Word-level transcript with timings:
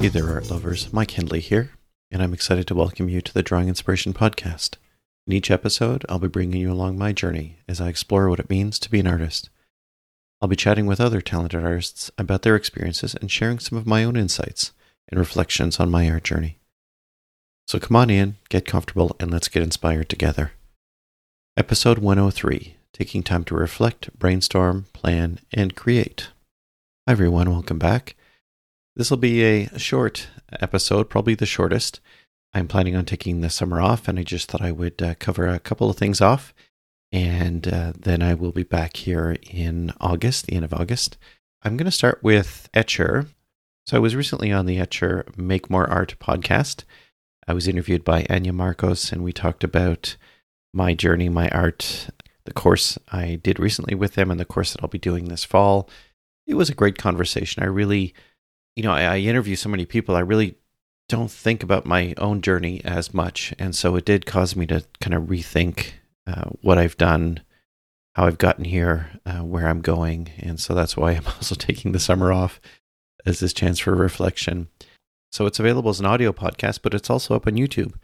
Hey 0.00 0.08
there, 0.08 0.30
art 0.30 0.50
lovers. 0.50 0.90
Mike 0.94 1.10
Hendley 1.10 1.40
here, 1.40 1.72
and 2.10 2.22
I'm 2.22 2.32
excited 2.32 2.66
to 2.68 2.74
welcome 2.74 3.10
you 3.10 3.20
to 3.20 3.34
the 3.34 3.42
Drawing 3.42 3.68
Inspiration 3.68 4.14
Podcast. 4.14 4.76
In 5.26 5.34
each 5.34 5.50
episode, 5.50 6.06
I'll 6.08 6.18
be 6.18 6.26
bringing 6.26 6.58
you 6.58 6.72
along 6.72 6.96
my 6.96 7.12
journey 7.12 7.58
as 7.68 7.82
I 7.82 7.88
explore 7.88 8.30
what 8.30 8.40
it 8.40 8.48
means 8.48 8.78
to 8.78 8.90
be 8.90 9.00
an 9.00 9.06
artist. 9.06 9.50
I'll 10.40 10.48
be 10.48 10.56
chatting 10.56 10.86
with 10.86 11.02
other 11.02 11.20
talented 11.20 11.62
artists 11.62 12.10
about 12.16 12.40
their 12.40 12.56
experiences 12.56 13.14
and 13.14 13.30
sharing 13.30 13.58
some 13.58 13.76
of 13.76 13.86
my 13.86 14.02
own 14.02 14.16
insights 14.16 14.72
and 15.10 15.20
reflections 15.20 15.78
on 15.78 15.90
my 15.90 16.08
art 16.08 16.24
journey. 16.24 16.60
So 17.68 17.78
come 17.78 17.96
on 17.96 18.08
in, 18.08 18.36
get 18.48 18.64
comfortable, 18.64 19.14
and 19.20 19.30
let's 19.30 19.48
get 19.48 19.62
inspired 19.62 20.08
together. 20.08 20.52
Episode 21.58 21.98
103 21.98 22.74
Taking 22.94 23.22
Time 23.22 23.44
to 23.44 23.54
Reflect, 23.54 24.18
Brainstorm, 24.18 24.86
Plan, 24.94 25.40
and 25.52 25.76
Create. 25.76 26.28
Hi, 27.06 27.12
everyone. 27.12 27.50
Welcome 27.50 27.78
back. 27.78 28.16
This 28.96 29.10
will 29.10 29.18
be 29.18 29.42
a 29.42 29.78
short 29.78 30.28
episode, 30.52 31.08
probably 31.08 31.34
the 31.34 31.46
shortest. 31.46 32.00
I'm 32.52 32.66
planning 32.66 32.96
on 32.96 33.04
taking 33.04 33.40
the 33.40 33.50
summer 33.50 33.80
off, 33.80 34.08
and 34.08 34.18
I 34.18 34.24
just 34.24 34.50
thought 34.50 34.62
I 34.62 34.72
would 34.72 35.00
uh, 35.00 35.14
cover 35.18 35.46
a 35.46 35.60
couple 35.60 35.88
of 35.88 35.96
things 35.96 36.20
off. 36.20 36.52
And 37.12 37.66
uh, 37.68 37.92
then 37.98 38.22
I 38.22 38.34
will 38.34 38.52
be 38.52 38.62
back 38.62 38.96
here 38.96 39.36
in 39.48 39.92
August, 40.00 40.46
the 40.46 40.54
end 40.54 40.64
of 40.64 40.74
August. 40.74 41.16
I'm 41.62 41.76
going 41.76 41.86
to 41.86 41.90
start 41.92 42.20
with 42.22 42.68
Etchr. 42.74 43.28
So 43.86 43.96
I 43.96 44.00
was 44.00 44.16
recently 44.16 44.52
on 44.52 44.66
the 44.66 44.78
Etchr 44.78 45.36
Make 45.36 45.70
More 45.70 45.88
Art 45.88 46.16
podcast. 46.20 46.84
I 47.46 47.52
was 47.52 47.68
interviewed 47.68 48.04
by 48.04 48.26
Anya 48.28 48.52
Marcos, 48.52 49.12
and 49.12 49.22
we 49.24 49.32
talked 49.32 49.64
about 49.64 50.16
my 50.72 50.94
journey, 50.94 51.28
my 51.28 51.48
art, 51.50 52.08
the 52.44 52.52
course 52.52 52.98
I 53.10 53.40
did 53.42 53.58
recently 53.58 53.94
with 53.94 54.14
them, 54.14 54.30
and 54.30 54.38
the 54.38 54.44
course 54.44 54.72
that 54.72 54.82
I'll 54.82 54.88
be 54.88 54.98
doing 54.98 55.26
this 55.26 55.44
fall. 55.44 55.88
It 56.46 56.54
was 56.54 56.70
a 56.70 56.74
great 56.74 56.98
conversation. 56.98 57.62
I 57.62 57.66
really, 57.66 58.14
you 58.76 58.82
know, 58.82 58.92
I, 58.92 59.02
I 59.02 59.18
interview 59.18 59.56
so 59.56 59.68
many 59.68 59.86
people. 59.86 60.16
I 60.16 60.20
really 60.20 60.56
don't 61.08 61.30
think 61.30 61.62
about 61.62 61.86
my 61.86 62.14
own 62.18 62.40
journey 62.40 62.80
as 62.84 63.12
much, 63.12 63.54
and 63.58 63.74
so 63.74 63.96
it 63.96 64.04
did 64.04 64.26
cause 64.26 64.54
me 64.54 64.66
to 64.66 64.84
kind 65.00 65.14
of 65.14 65.24
rethink 65.24 65.92
uh, 66.26 66.50
what 66.62 66.78
I've 66.78 66.96
done, 66.96 67.40
how 68.14 68.26
I've 68.26 68.38
gotten 68.38 68.64
here, 68.64 69.10
uh, 69.26 69.40
where 69.40 69.66
I'm 69.66 69.80
going, 69.80 70.30
and 70.38 70.60
so 70.60 70.74
that's 70.74 70.96
why 70.96 71.12
I'm 71.12 71.26
also 71.26 71.54
taking 71.54 71.92
the 71.92 72.00
summer 72.00 72.32
off 72.32 72.60
as 73.26 73.40
this 73.40 73.52
chance 73.52 73.78
for 73.78 73.94
reflection. 73.94 74.68
So 75.32 75.46
it's 75.46 75.60
available 75.60 75.90
as 75.90 76.00
an 76.00 76.06
audio 76.06 76.32
podcast, 76.32 76.80
but 76.82 76.94
it's 76.94 77.10
also 77.10 77.34
up 77.34 77.46
on 77.46 77.54
YouTube. 77.54 77.94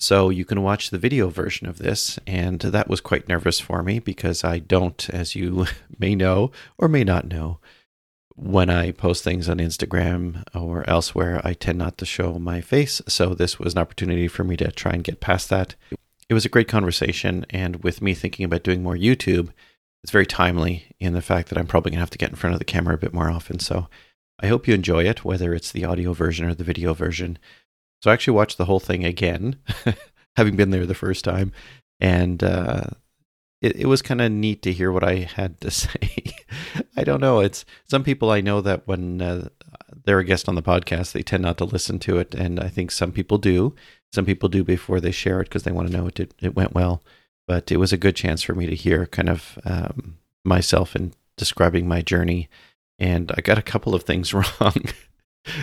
So 0.00 0.30
you 0.30 0.44
can 0.44 0.62
watch 0.62 0.90
the 0.90 0.98
video 0.98 1.28
version 1.28 1.66
of 1.66 1.78
this. 1.78 2.18
And 2.26 2.60
that 2.60 2.88
was 2.88 3.00
quite 3.00 3.28
nervous 3.28 3.58
for 3.58 3.82
me 3.82 3.98
because 3.98 4.44
I 4.44 4.58
don't, 4.60 5.08
as 5.10 5.34
you 5.34 5.66
may 5.98 6.14
know 6.14 6.52
or 6.78 6.88
may 6.88 7.04
not 7.04 7.26
know, 7.26 7.58
when 8.40 8.70
I 8.70 8.92
post 8.92 9.24
things 9.24 9.48
on 9.48 9.58
Instagram 9.58 10.44
or 10.54 10.88
elsewhere, 10.88 11.40
I 11.42 11.54
tend 11.54 11.78
not 11.78 11.98
to 11.98 12.06
show 12.06 12.38
my 12.38 12.60
face. 12.60 13.02
So 13.08 13.34
this 13.34 13.58
was 13.58 13.74
an 13.74 13.80
opportunity 13.80 14.28
for 14.28 14.44
me 14.44 14.56
to 14.58 14.70
try 14.70 14.92
and 14.92 15.02
get 15.02 15.20
past 15.20 15.50
that. 15.50 15.74
It 16.28 16.34
was 16.34 16.44
a 16.44 16.50
great 16.50 16.68
conversation. 16.68 17.44
And 17.50 17.82
with 17.82 18.00
me 18.00 18.14
thinking 18.14 18.44
about 18.44 18.62
doing 18.62 18.82
more 18.82 18.94
YouTube, 18.94 19.50
it's 20.04 20.12
very 20.12 20.26
timely 20.26 20.86
in 21.00 21.14
the 21.14 21.22
fact 21.22 21.48
that 21.48 21.58
I'm 21.58 21.66
probably 21.66 21.90
going 21.90 21.98
to 21.98 22.02
have 22.02 22.10
to 22.10 22.18
get 22.18 22.30
in 22.30 22.36
front 22.36 22.54
of 22.54 22.60
the 22.60 22.64
camera 22.64 22.94
a 22.94 22.98
bit 22.98 23.12
more 23.12 23.30
often. 23.30 23.58
So 23.58 23.88
I 24.40 24.46
hope 24.46 24.68
you 24.68 24.74
enjoy 24.74 25.04
it, 25.04 25.24
whether 25.24 25.52
it's 25.52 25.72
the 25.72 25.84
audio 25.84 26.12
version 26.12 26.46
or 26.46 26.54
the 26.54 26.64
video 26.64 26.94
version. 26.94 27.38
So 28.02 28.10
I 28.10 28.14
actually 28.14 28.34
watched 28.34 28.58
the 28.58 28.66
whole 28.66 28.78
thing 28.78 29.04
again, 29.04 29.56
having 30.36 30.54
been 30.54 30.70
there 30.70 30.86
the 30.86 30.94
first 30.94 31.24
time, 31.24 31.50
and 31.98 32.44
uh, 32.44 32.84
it, 33.60 33.76
it 33.76 33.86
was 33.86 34.02
kind 34.02 34.20
of 34.20 34.30
neat 34.30 34.62
to 34.62 34.72
hear 34.72 34.92
what 34.92 35.04
I 35.04 35.28
had 35.34 35.60
to 35.60 35.70
say. 35.72 36.34
I 36.96 37.04
don't 37.04 37.20
know. 37.20 37.40
It's 37.40 37.64
some 37.84 38.04
people 38.04 38.30
I 38.30 38.40
know 38.40 38.60
that 38.60 38.86
when 38.86 39.20
uh, 39.20 39.48
they're 40.04 40.18
a 40.18 40.24
guest 40.24 40.48
on 40.48 40.54
the 40.54 40.62
podcast, 40.62 41.12
they 41.12 41.22
tend 41.22 41.42
not 41.42 41.58
to 41.58 41.64
listen 41.64 41.98
to 42.00 42.18
it, 42.18 42.34
and 42.34 42.60
I 42.60 42.68
think 42.68 42.90
some 42.90 43.12
people 43.12 43.38
do. 43.38 43.74
Some 44.12 44.24
people 44.24 44.48
do 44.48 44.64
before 44.64 45.00
they 45.00 45.10
share 45.10 45.40
it 45.40 45.44
because 45.44 45.64
they 45.64 45.72
want 45.72 45.88
to 45.88 45.96
know 45.96 46.06
it 46.06 46.14
did, 46.14 46.34
it 46.40 46.56
went 46.56 46.74
well. 46.74 47.02
But 47.46 47.70
it 47.70 47.78
was 47.78 47.92
a 47.92 47.98
good 47.98 48.16
chance 48.16 48.42
for 48.42 48.54
me 48.54 48.66
to 48.66 48.74
hear 48.74 49.06
kind 49.06 49.28
of 49.28 49.58
um, 49.64 50.18
myself 50.44 50.94
and 50.94 51.14
describing 51.36 51.86
my 51.86 52.02
journey 52.02 52.48
and 52.98 53.32
I 53.36 53.40
got 53.40 53.58
a 53.58 53.62
couple 53.62 53.94
of 53.94 54.02
things 54.02 54.34
wrong 54.34 54.84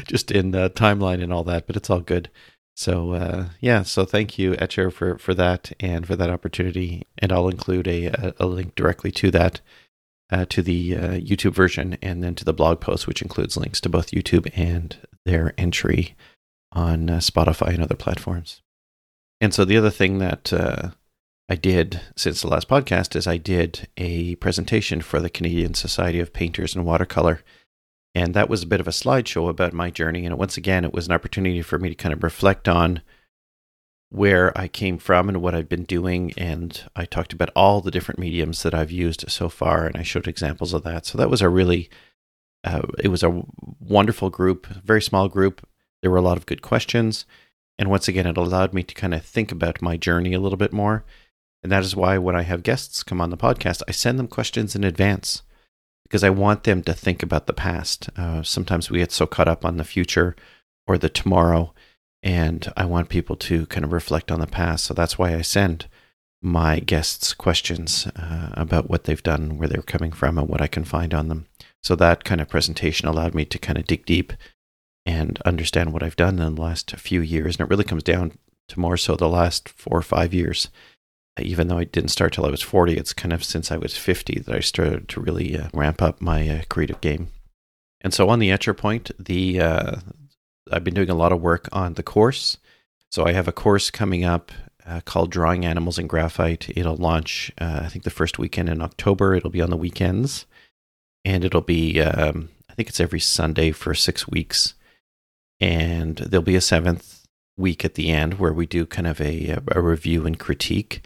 just 0.07 0.31
in 0.31 0.51
the 0.51 0.69
timeline 0.69 1.21
and 1.21 1.33
all 1.33 1.43
that, 1.45 1.67
but 1.67 1.75
it's 1.75 1.89
all 1.89 1.99
good. 1.99 2.29
So 2.75 3.13
uh, 3.13 3.45
yeah, 3.61 3.83
so 3.83 4.03
thank 4.03 4.37
you, 4.37 4.51
Etchr, 4.53 4.91
for 4.91 5.17
for 5.17 5.33
that 5.33 5.71
and 5.79 6.05
for 6.05 6.15
that 6.15 6.29
opportunity. 6.29 7.03
And 7.17 7.31
I'll 7.31 7.47
include 7.49 7.87
a 7.87 8.33
a 8.37 8.45
link 8.45 8.75
directly 8.75 9.11
to 9.11 9.31
that, 9.31 9.61
uh, 10.29 10.45
to 10.49 10.61
the 10.61 10.95
uh, 10.95 11.11
YouTube 11.13 11.53
version, 11.53 11.97
and 12.01 12.21
then 12.21 12.35
to 12.35 12.45
the 12.45 12.53
blog 12.53 12.81
post, 12.81 13.07
which 13.07 13.21
includes 13.21 13.55
links 13.55 13.79
to 13.81 13.89
both 13.89 14.11
YouTube 14.11 14.51
and 14.55 14.97
their 15.25 15.53
entry 15.57 16.15
on 16.73 17.09
uh, 17.09 17.17
Spotify 17.17 17.69
and 17.73 17.81
other 17.81 17.95
platforms. 17.95 18.61
And 19.39 19.53
so 19.53 19.63
the 19.65 19.77
other 19.77 19.89
thing 19.89 20.19
that 20.19 20.51
uh, 20.51 20.91
I 21.47 21.55
did 21.55 22.01
since 22.15 22.41
the 22.41 22.47
last 22.47 22.67
podcast 22.67 23.15
is 23.15 23.27
I 23.27 23.37
did 23.37 23.87
a 23.97 24.35
presentation 24.35 25.01
for 25.01 25.19
the 25.19 25.29
Canadian 25.29 25.73
Society 25.73 26.19
of 26.19 26.33
Painters 26.33 26.75
and 26.75 26.85
Watercolor. 26.85 27.41
And 28.15 28.33
that 28.33 28.49
was 28.49 28.63
a 28.63 28.67
bit 28.67 28.79
of 28.79 28.87
a 28.87 28.91
slideshow 28.91 29.49
about 29.49 29.73
my 29.73 29.91
journey. 29.91 30.25
And 30.25 30.37
once 30.37 30.57
again, 30.57 30.85
it 30.85 30.93
was 30.93 31.05
an 31.05 31.13
opportunity 31.13 31.61
for 31.61 31.77
me 31.77 31.89
to 31.89 31.95
kind 31.95 32.13
of 32.13 32.23
reflect 32.23 32.67
on 32.67 33.01
where 34.09 34.57
I 34.57 34.69
came 34.69 34.97
from 34.97 35.27
and 35.27 35.41
what 35.41 35.53
I've 35.53 35.67
been 35.67 35.83
doing. 35.83 36.33
And 36.37 36.81
I 36.95 37.05
talked 37.05 37.33
about 37.33 37.49
all 37.55 37.81
the 37.81 37.91
different 37.91 38.19
mediums 38.19 38.63
that 38.63 38.73
I've 38.73 38.91
used 38.91 39.25
so 39.29 39.49
far. 39.49 39.85
And 39.85 39.97
I 39.97 40.03
showed 40.03 40.27
examples 40.27 40.73
of 40.73 40.83
that. 40.83 41.05
So 41.05 41.17
that 41.17 41.29
was 41.29 41.41
a 41.41 41.49
really, 41.49 41.89
uh, 42.63 42.83
it 43.03 43.09
was 43.09 43.21
a 43.21 43.43
wonderful 43.79 44.29
group, 44.29 44.65
very 44.67 45.01
small 45.01 45.27
group. 45.27 45.67
There 46.01 46.09
were 46.09 46.17
a 46.17 46.21
lot 46.21 46.37
of 46.37 46.45
good 46.45 46.61
questions. 46.61 47.25
And 47.77 47.89
once 47.89 48.07
again, 48.07 48.25
it 48.25 48.37
allowed 48.37 48.73
me 48.73 48.83
to 48.83 48.95
kind 48.95 49.13
of 49.13 49.25
think 49.25 49.51
about 49.51 49.81
my 49.81 49.97
journey 49.97 50.33
a 50.33 50.39
little 50.39 50.57
bit 50.57 50.71
more 50.71 51.03
and 51.65 51.71
that 51.71 51.83
is 51.83 51.95
why 51.95 52.19
when 52.19 52.35
I 52.35 52.43
have 52.43 52.61
guests 52.61 53.01
come 53.01 53.19
on 53.19 53.31
the 53.31 53.37
podcast, 53.37 53.81
I 53.87 53.91
send 53.91 54.19
them 54.19 54.27
questions 54.27 54.75
in 54.75 54.83
advance 54.83 55.41
because 56.15 56.23
I 56.23 56.29
want 56.29 56.63
them 56.63 56.81
to 56.83 56.93
think 56.93 57.23
about 57.23 57.45
the 57.45 57.51
past. 57.51 58.09
Uh, 58.15 58.41
sometimes 58.41 58.89
we 58.89 58.99
get 58.99 59.11
so 59.11 59.27
caught 59.27 59.49
up 59.49 59.65
on 59.65 59.75
the 59.75 59.83
future 59.83 60.33
or 60.87 60.97
the 60.97 61.09
tomorrow, 61.09 61.73
and 62.23 62.71
I 62.77 62.85
want 62.85 63.09
people 63.09 63.35
to 63.35 63.65
kind 63.65 63.83
of 63.83 63.91
reflect 63.91 64.31
on 64.31 64.39
the 64.39 64.47
past. 64.47 64.85
So 64.85 64.93
that's 64.93 65.19
why 65.19 65.35
I 65.35 65.41
send 65.41 65.89
my 66.41 66.79
guests 66.79 67.33
questions 67.33 68.07
uh, 68.15 68.47
about 68.53 68.89
what 68.89 69.03
they've 69.03 69.21
done, 69.21 69.57
where 69.57 69.67
they're 69.67 69.81
coming 69.81 70.13
from, 70.13 70.37
and 70.37 70.47
what 70.47 70.61
I 70.61 70.67
can 70.67 70.85
find 70.85 71.13
on 71.13 71.27
them. 71.27 71.47
So 71.83 71.97
that 71.97 72.23
kind 72.23 72.39
of 72.39 72.47
presentation 72.47 73.09
allowed 73.09 73.35
me 73.35 73.43
to 73.43 73.59
kind 73.59 73.77
of 73.77 73.85
dig 73.85 74.05
deep 74.05 74.31
and 75.05 75.41
understand 75.43 75.91
what 75.91 76.01
I've 76.01 76.15
done 76.15 76.39
in 76.39 76.55
the 76.55 76.61
last 76.61 76.91
few 76.91 77.19
years. 77.19 77.57
And 77.57 77.65
it 77.65 77.69
really 77.69 77.83
comes 77.83 78.03
down 78.03 78.37
to 78.69 78.79
more 78.79 78.95
so 78.95 79.17
the 79.17 79.27
last 79.27 79.67
four 79.67 79.97
or 79.97 80.01
five 80.01 80.33
years 80.33 80.69
even 81.39 81.67
though 81.67 81.77
I 81.77 81.83
didn't 81.83 82.09
start 82.09 82.33
till 82.33 82.45
I 82.45 82.49
was 82.49 82.61
40, 82.61 82.95
it's 82.95 83.13
kind 83.13 83.33
of 83.33 83.43
since 83.43 83.71
I 83.71 83.77
was 83.77 83.97
50 83.97 84.39
that 84.39 84.55
I 84.55 84.59
started 84.59 85.09
to 85.09 85.19
really 85.19 85.57
uh, 85.57 85.69
ramp 85.73 86.01
up 86.01 86.21
my 86.21 86.47
uh, 86.47 86.61
creative 86.69 87.01
game. 87.01 87.29
And 88.01 88.13
so 88.13 88.29
on 88.29 88.39
the 88.39 88.49
Etchr 88.49 88.77
point, 88.77 89.11
the 89.19 89.59
uh, 89.59 89.95
I've 90.71 90.83
been 90.83 90.93
doing 90.93 91.09
a 91.09 91.15
lot 91.15 91.31
of 91.31 91.41
work 91.41 91.67
on 91.71 91.95
the 91.95 92.03
course. 92.03 92.57
So 93.11 93.25
I 93.25 93.33
have 93.33 93.47
a 93.47 93.53
course 93.53 93.89
coming 93.89 94.23
up 94.23 94.51
uh, 94.85 95.01
called 95.01 95.31
Drawing 95.31 95.65
Animals 95.65 95.97
in 95.97 96.07
Graphite. 96.07 96.69
It'll 96.75 96.95
launch, 96.95 97.51
uh, 97.59 97.81
I 97.83 97.87
think, 97.87 98.03
the 98.03 98.09
first 98.09 98.37
weekend 98.39 98.69
in 98.69 98.81
October. 98.81 99.33
It'll 99.33 99.49
be 99.49 99.61
on 99.61 99.69
the 99.69 99.77
weekends, 99.77 100.45
and 101.23 101.43
it'll 101.43 101.61
be, 101.61 102.01
um, 102.01 102.49
I 102.69 102.73
think, 102.73 102.89
it's 102.89 102.99
every 102.99 103.19
Sunday 103.19 103.71
for 103.71 103.93
six 103.93 104.27
weeks. 104.27 104.75
And 105.59 106.17
there'll 106.17 106.43
be 106.43 106.55
a 106.55 106.61
seventh 106.61 107.25
week 107.57 107.85
at 107.85 107.95
the 107.95 108.11
end 108.11 108.35
where 108.35 108.53
we 108.53 108.65
do 108.65 108.85
kind 108.85 109.07
of 109.07 109.21
a, 109.21 109.57
a 109.71 109.81
review 109.81 110.25
and 110.25 110.37
critique 110.37 111.03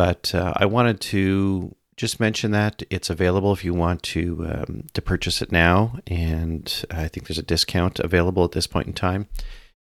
but 0.00 0.34
uh, 0.34 0.54
I 0.56 0.64
wanted 0.64 0.98
to 1.12 1.76
just 1.98 2.20
mention 2.20 2.52
that 2.52 2.82
it's 2.88 3.10
available 3.10 3.52
if 3.52 3.66
you 3.66 3.74
want 3.74 4.02
to 4.04 4.46
um, 4.48 4.86
to 4.94 5.02
purchase 5.02 5.42
it 5.42 5.52
now, 5.52 5.98
and 6.06 6.86
I 6.90 7.06
think 7.06 7.26
there's 7.26 7.36
a 7.36 7.42
discount 7.42 8.00
available 8.00 8.42
at 8.44 8.52
this 8.52 8.66
point 8.66 8.86
in 8.86 8.94
time. 8.94 9.28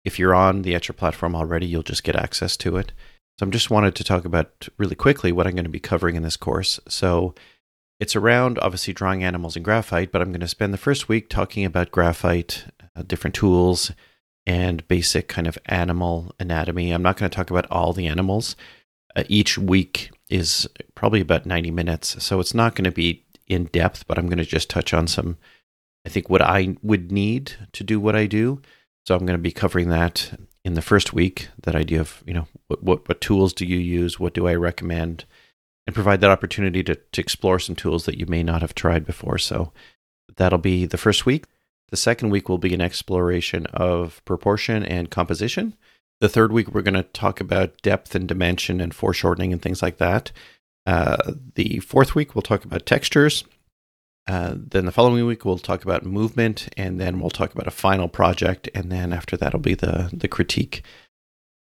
If 0.04 0.20
you're 0.20 0.36
on 0.36 0.64
the 0.64 0.74
Etchr 0.74 0.94
platform 0.94 1.38
already, 1.38 1.68
you'll 1.68 1.84
just 1.84 2.04
get 2.04 2.18
access 2.18 2.58
to 2.58 2.76
it. 2.76 2.92
So 3.40 3.46
I'm 3.46 3.52
just 3.52 3.70
wanted 3.70 3.96
to 3.96 4.04
talk 4.04 4.26
about 4.26 4.68
really 4.78 4.94
quickly 4.94 5.32
what 5.32 5.48
I'm 5.48 5.54
going 5.54 5.64
to 5.64 5.70
be 5.70 5.80
covering 5.80 6.18
in 6.18 6.24
this 6.24 6.36
course. 6.36 6.82
So 6.90 7.34
it's 8.02 8.18
around 8.18 8.60
obviously 8.60 8.92
drawing 8.92 9.24
animals 9.24 9.56
in 9.56 9.64
graphite, 9.64 10.12
but 10.12 10.22
I'm 10.22 10.34
going 10.34 10.42
to 10.42 10.50
spend 10.50 10.74
the 10.74 10.78
first 10.78 11.08
week 11.08 11.30
talking 11.30 11.64
about 11.64 11.92
graphite, 11.92 12.66
uh, 12.94 13.04
different 13.04 13.36
tools, 13.36 13.94
and 14.46 14.86
basic 14.90 15.30
kind 15.30 15.48
of 15.48 15.58
animal 15.68 16.36
anatomy. 16.42 16.92
I'm 16.92 17.04
not 17.04 17.16
going 17.16 17.30
to 17.32 17.34
talk 17.34 17.50
about 17.50 17.68
all 17.72 17.94
the 17.94 18.08
animals 18.08 18.58
uh, 19.16 19.24
each 19.28 19.58
week 19.58 20.12
is 20.30 20.68
probably 20.96 21.22
about 21.22 21.46
90 21.46 21.72
minutes. 21.72 22.24
So 22.24 22.40
it's 22.40 22.54
not 22.54 22.76
going 22.76 22.86
to 22.86 22.92
be 22.92 23.26
in 23.48 23.66
depth, 23.66 24.08
but 24.08 24.18
I'm 24.18 24.28
going 24.28 24.38
to 24.38 24.46
just 24.46 24.70
touch 24.70 24.94
on 24.94 25.08
some, 25.08 25.38
I 26.06 26.10
think, 26.10 26.30
what 26.30 26.42
I 26.42 26.76
would 26.84 27.12
need 27.12 27.54
to 27.74 27.84
do 27.84 28.00
what 28.00 28.16
I 28.16 28.28
do. 28.28 28.62
So 29.06 29.16
I'm 29.16 29.26
going 29.26 29.38
to 29.38 29.42
be 29.42 29.52
covering 29.52 29.90
that 29.90 30.40
in 30.64 30.76
the 30.76 30.82
first 30.82 31.14
week 31.14 31.50
that 31.64 31.76
idea 31.76 32.00
of, 32.00 32.24
you 32.28 32.34
know, 32.34 32.48
what, 32.68 32.84
what, 32.84 33.08
what 33.08 33.22
tools 33.22 33.54
do 33.54 33.66
you 33.66 33.78
use? 33.78 34.20
What 34.20 34.34
do 34.34 34.48
I 34.48 34.56
recommend? 34.56 35.26
And 35.88 35.96
provide 35.96 36.22
that 36.22 36.30
opportunity 36.30 36.84
to, 36.84 36.96
to 36.96 37.22
explore 37.22 37.58
some 37.58 37.76
tools 37.76 38.06
that 38.06 38.20
you 38.20 38.28
may 38.28 38.44
not 38.44 38.62
have 38.62 38.76
tried 38.76 39.06
before. 39.06 39.40
So 39.40 39.72
that'll 40.36 40.60
be 40.60 40.86
the 40.86 40.98
first 40.98 41.26
week. 41.26 41.46
The 41.90 41.98
second 41.98 42.30
week 42.30 42.48
will 42.48 42.60
be 42.60 42.74
an 42.76 42.82
exploration 42.82 43.66
of 43.68 44.24
proportion 44.26 44.84
and 44.84 45.10
composition. 45.10 45.76
The 46.22 46.30
third 46.30 46.52
week, 46.52 46.70
we're 46.70 46.82
going 46.82 46.96
to 46.96 47.04
talk 47.04 47.40
about 47.40 47.82
depth 47.82 48.14
and 48.14 48.28
dimension 48.28 48.82
and 48.82 48.94
foreshortening 48.94 49.54
and 49.54 49.62
things 49.62 49.82
like 49.82 49.98
that. 49.98 50.32
Uh, 50.86 51.34
the 51.56 51.80
fourth 51.80 52.16
week, 52.16 52.36
we'll 52.36 52.42
talk 52.42 52.66
about 52.66 52.86
textures. 52.86 53.44
Uh, 54.28 54.54
then 54.56 54.86
the 54.86 54.92
following 54.92 55.26
week, 55.26 55.46
we'll 55.46 55.58
talk 55.58 55.84
about 55.84 56.06
movement, 56.06 56.70
and 56.78 57.00
then 57.00 57.20
we'll 57.20 57.30
talk 57.30 57.54
about 57.54 57.68
a 57.68 57.72
final 57.72 58.08
project. 58.08 58.70
And 58.76 58.92
then 58.92 59.14
after 59.14 59.38
that, 59.38 59.54
will 59.54 59.60
be 59.60 59.76
the, 59.76 60.10
the 60.14 60.28
critique. 60.28 60.84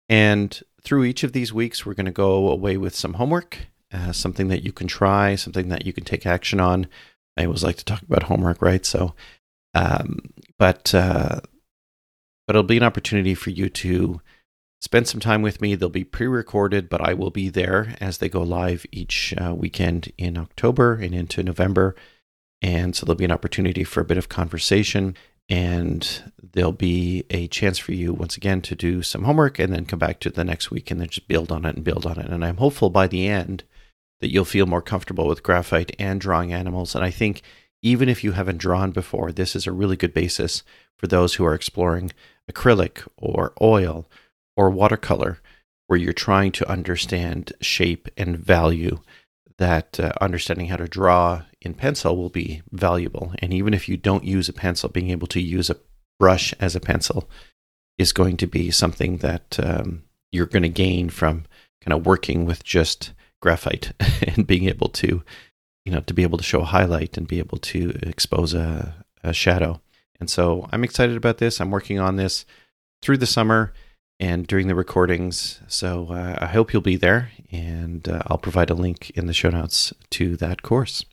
And 0.08 0.62
through 0.82 1.04
each 1.04 1.24
of 1.24 1.32
these 1.32 1.52
weeks, 1.52 1.86
we're 1.86 1.94
going 1.94 2.06
to 2.06 2.12
go 2.12 2.48
away 2.48 2.76
with 2.76 2.94
some 2.94 3.14
homework, 3.14 3.58
uh, 3.92 4.12
something 4.12 4.48
that 4.48 4.62
you 4.62 4.72
can 4.72 4.86
try, 4.86 5.34
something 5.34 5.68
that 5.68 5.86
you 5.86 5.92
can 5.92 6.04
take 6.04 6.26
action 6.26 6.60
on. 6.60 6.86
I 7.36 7.46
always 7.46 7.64
like 7.64 7.76
to 7.76 7.84
talk 7.84 8.02
about 8.02 8.24
homework, 8.24 8.60
right? 8.60 8.84
So, 8.84 9.14
um, 9.74 10.18
but 10.58 10.94
uh, 10.94 11.40
but 12.46 12.56
it'll 12.56 12.62
be 12.62 12.76
an 12.76 12.82
opportunity 12.82 13.34
for 13.34 13.50
you 13.50 13.68
to 13.68 14.20
spend 14.82 15.06
some 15.06 15.20
time 15.20 15.42
with 15.42 15.60
me. 15.60 15.76
They'll 15.76 15.88
be 15.88 16.02
pre-recorded, 16.02 16.88
but 16.88 17.00
I 17.00 17.14
will 17.14 17.30
be 17.30 17.48
there 17.48 17.94
as 18.00 18.18
they 18.18 18.28
go 18.28 18.42
live 18.42 18.84
each 18.90 19.32
uh, 19.40 19.54
weekend 19.54 20.12
in 20.18 20.36
October 20.36 20.94
and 20.94 21.14
into 21.14 21.44
November. 21.44 21.94
And 22.60 22.94
so 22.94 23.06
there'll 23.06 23.16
be 23.16 23.24
an 23.24 23.30
opportunity 23.30 23.84
for 23.84 24.00
a 24.00 24.04
bit 24.04 24.18
of 24.18 24.28
conversation 24.28 25.16
and 25.48 26.32
there'll 26.52 26.72
be 26.72 27.24
a 27.30 27.46
chance 27.46 27.78
for 27.78 27.92
you 27.92 28.12
once 28.12 28.36
again 28.36 28.60
to 28.62 28.74
do 28.74 29.02
some 29.02 29.22
homework 29.22 29.60
and 29.60 29.72
then 29.72 29.86
come 29.86 30.00
back 30.00 30.18
to 30.20 30.30
the 30.30 30.44
next 30.44 30.72
week 30.72 30.90
and 30.90 31.00
then 31.00 31.08
just 31.08 31.28
build 31.28 31.52
on 31.52 31.64
it 31.64 31.76
and 31.76 31.84
build 31.84 32.04
on 32.04 32.18
it. 32.18 32.26
And 32.26 32.44
I'm 32.44 32.56
hopeful 32.56 32.90
by 32.90 33.06
the 33.06 33.28
end 33.28 33.62
that 34.20 34.32
you'll 34.32 34.44
feel 34.44 34.66
more 34.66 34.82
comfortable 34.82 35.28
with 35.28 35.44
graphite 35.44 35.94
and 35.98 36.20
drawing 36.20 36.52
animals. 36.52 36.96
And 36.96 37.04
I 37.04 37.10
think 37.10 37.42
even 37.82 38.08
if 38.08 38.24
you 38.24 38.32
haven't 38.32 38.58
drawn 38.58 38.90
before, 38.90 39.30
this 39.30 39.54
is 39.54 39.66
a 39.66 39.72
really 39.72 39.96
good 39.96 40.14
basis 40.14 40.64
for 40.96 41.06
those 41.06 41.34
who 41.34 41.44
are 41.44 41.54
exploring 41.54 42.10
acrylic 42.50 43.06
or 43.16 43.52
oil 43.60 44.08
or 44.56 44.70
watercolor, 44.70 45.38
where 45.86 45.98
you're 45.98 46.12
trying 46.12 46.52
to 46.52 46.70
understand 46.70 47.52
shape 47.60 48.08
and 48.16 48.38
value. 48.38 49.00
That 49.58 50.00
uh, 50.00 50.12
understanding 50.20 50.68
how 50.68 50.76
to 50.76 50.88
draw 50.88 51.42
in 51.60 51.74
pencil 51.74 52.16
will 52.16 52.30
be 52.30 52.62
valuable. 52.70 53.32
And 53.38 53.52
even 53.52 53.74
if 53.74 53.88
you 53.88 53.96
don't 53.96 54.24
use 54.24 54.48
a 54.48 54.52
pencil, 54.52 54.88
being 54.88 55.10
able 55.10 55.28
to 55.28 55.40
use 55.40 55.70
a 55.70 55.76
brush 56.18 56.54
as 56.58 56.74
a 56.74 56.80
pencil 56.80 57.28
is 57.98 58.12
going 58.12 58.36
to 58.38 58.46
be 58.46 58.70
something 58.70 59.18
that 59.18 59.58
um, 59.62 60.02
you're 60.32 60.46
going 60.46 60.62
to 60.62 60.68
gain 60.68 61.10
from 61.10 61.44
kind 61.80 61.92
of 61.92 62.06
working 62.06 62.44
with 62.44 62.64
just 62.64 63.12
graphite 63.40 63.92
and 64.26 64.46
being 64.46 64.68
able 64.68 64.88
to, 64.88 65.22
you 65.84 65.92
know, 65.92 66.00
to 66.00 66.14
be 66.14 66.22
able 66.22 66.38
to 66.38 66.44
show 66.44 66.60
a 66.60 66.66
highlight 66.66 67.16
and 67.16 67.28
be 67.28 67.38
able 67.38 67.58
to 67.58 67.90
expose 68.02 68.54
a, 68.54 69.04
a 69.22 69.32
shadow. 69.32 69.80
And 70.18 70.30
so 70.30 70.68
I'm 70.72 70.84
excited 70.84 71.16
about 71.16 71.38
this. 71.38 71.60
I'm 71.60 71.70
working 71.70 71.98
on 71.98 72.16
this 72.16 72.46
through 73.02 73.18
the 73.18 73.26
summer 73.26 73.72
and 74.22 74.46
during 74.46 74.68
the 74.68 74.74
recordings. 74.76 75.60
So 75.66 76.06
uh, 76.10 76.38
I 76.40 76.46
hope 76.46 76.72
you'll 76.72 76.80
be 76.80 76.96
there, 76.96 77.32
and 77.50 78.08
uh, 78.08 78.22
I'll 78.28 78.38
provide 78.38 78.70
a 78.70 78.74
link 78.74 79.10
in 79.16 79.26
the 79.26 79.32
show 79.32 79.50
notes 79.50 79.92
to 80.10 80.36
that 80.36 80.62
course. 80.62 81.04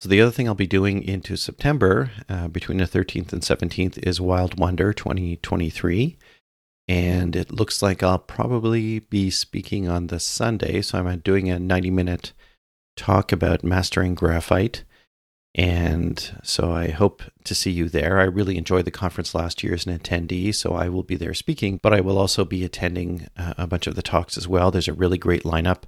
So 0.00 0.08
the 0.08 0.20
other 0.20 0.30
thing 0.30 0.46
I'll 0.46 0.54
be 0.54 0.68
doing 0.68 1.02
into 1.02 1.36
September, 1.36 2.12
uh, 2.28 2.46
between 2.46 2.78
the 2.78 2.84
13th 2.84 3.32
and 3.32 3.42
17th, 3.42 3.98
is 4.06 4.20
Wild 4.20 4.60
Wonder 4.60 4.92
2023. 4.92 6.16
And 6.86 7.34
it 7.34 7.50
looks 7.50 7.82
like 7.82 8.04
I'll 8.04 8.18
probably 8.20 9.00
be 9.00 9.30
speaking 9.30 9.88
on 9.88 10.06
the 10.06 10.20
Sunday. 10.20 10.80
So 10.82 10.98
I'm 10.98 11.18
doing 11.20 11.50
a 11.50 11.58
90 11.58 11.90
minute 11.90 12.32
talk 12.96 13.32
about 13.32 13.64
mastering 13.64 14.14
graphite. 14.14 14.84
And 15.54 16.40
so 16.42 16.72
I 16.72 16.88
hope 16.88 17.22
to 17.44 17.54
see 17.54 17.70
you 17.70 17.88
there. 17.88 18.18
I 18.18 18.24
really 18.24 18.58
enjoyed 18.58 18.86
the 18.86 18.90
conference 18.90 19.34
last 19.34 19.62
year 19.62 19.74
as 19.74 19.86
an 19.86 19.96
attendee, 19.96 20.52
so 20.52 20.74
I 20.74 20.88
will 20.88 21.04
be 21.04 21.14
there 21.14 21.34
speaking, 21.34 21.78
but 21.80 21.94
I 21.94 22.00
will 22.00 22.18
also 22.18 22.44
be 22.44 22.64
attending 22.64 23.28
uh, 23.36 23.54
a 23.56 23.66
bunch 23.66 23.86
of 23.86 23.94
the 23.94 24.02
talks 24.02 24.36
as 24.36 24.48
well. 24.48 24.72
There's 24.72 24.88
a 24.88 24.92
really 24.92 25.18
great 25.18 25.44
lineup 25.44 25.84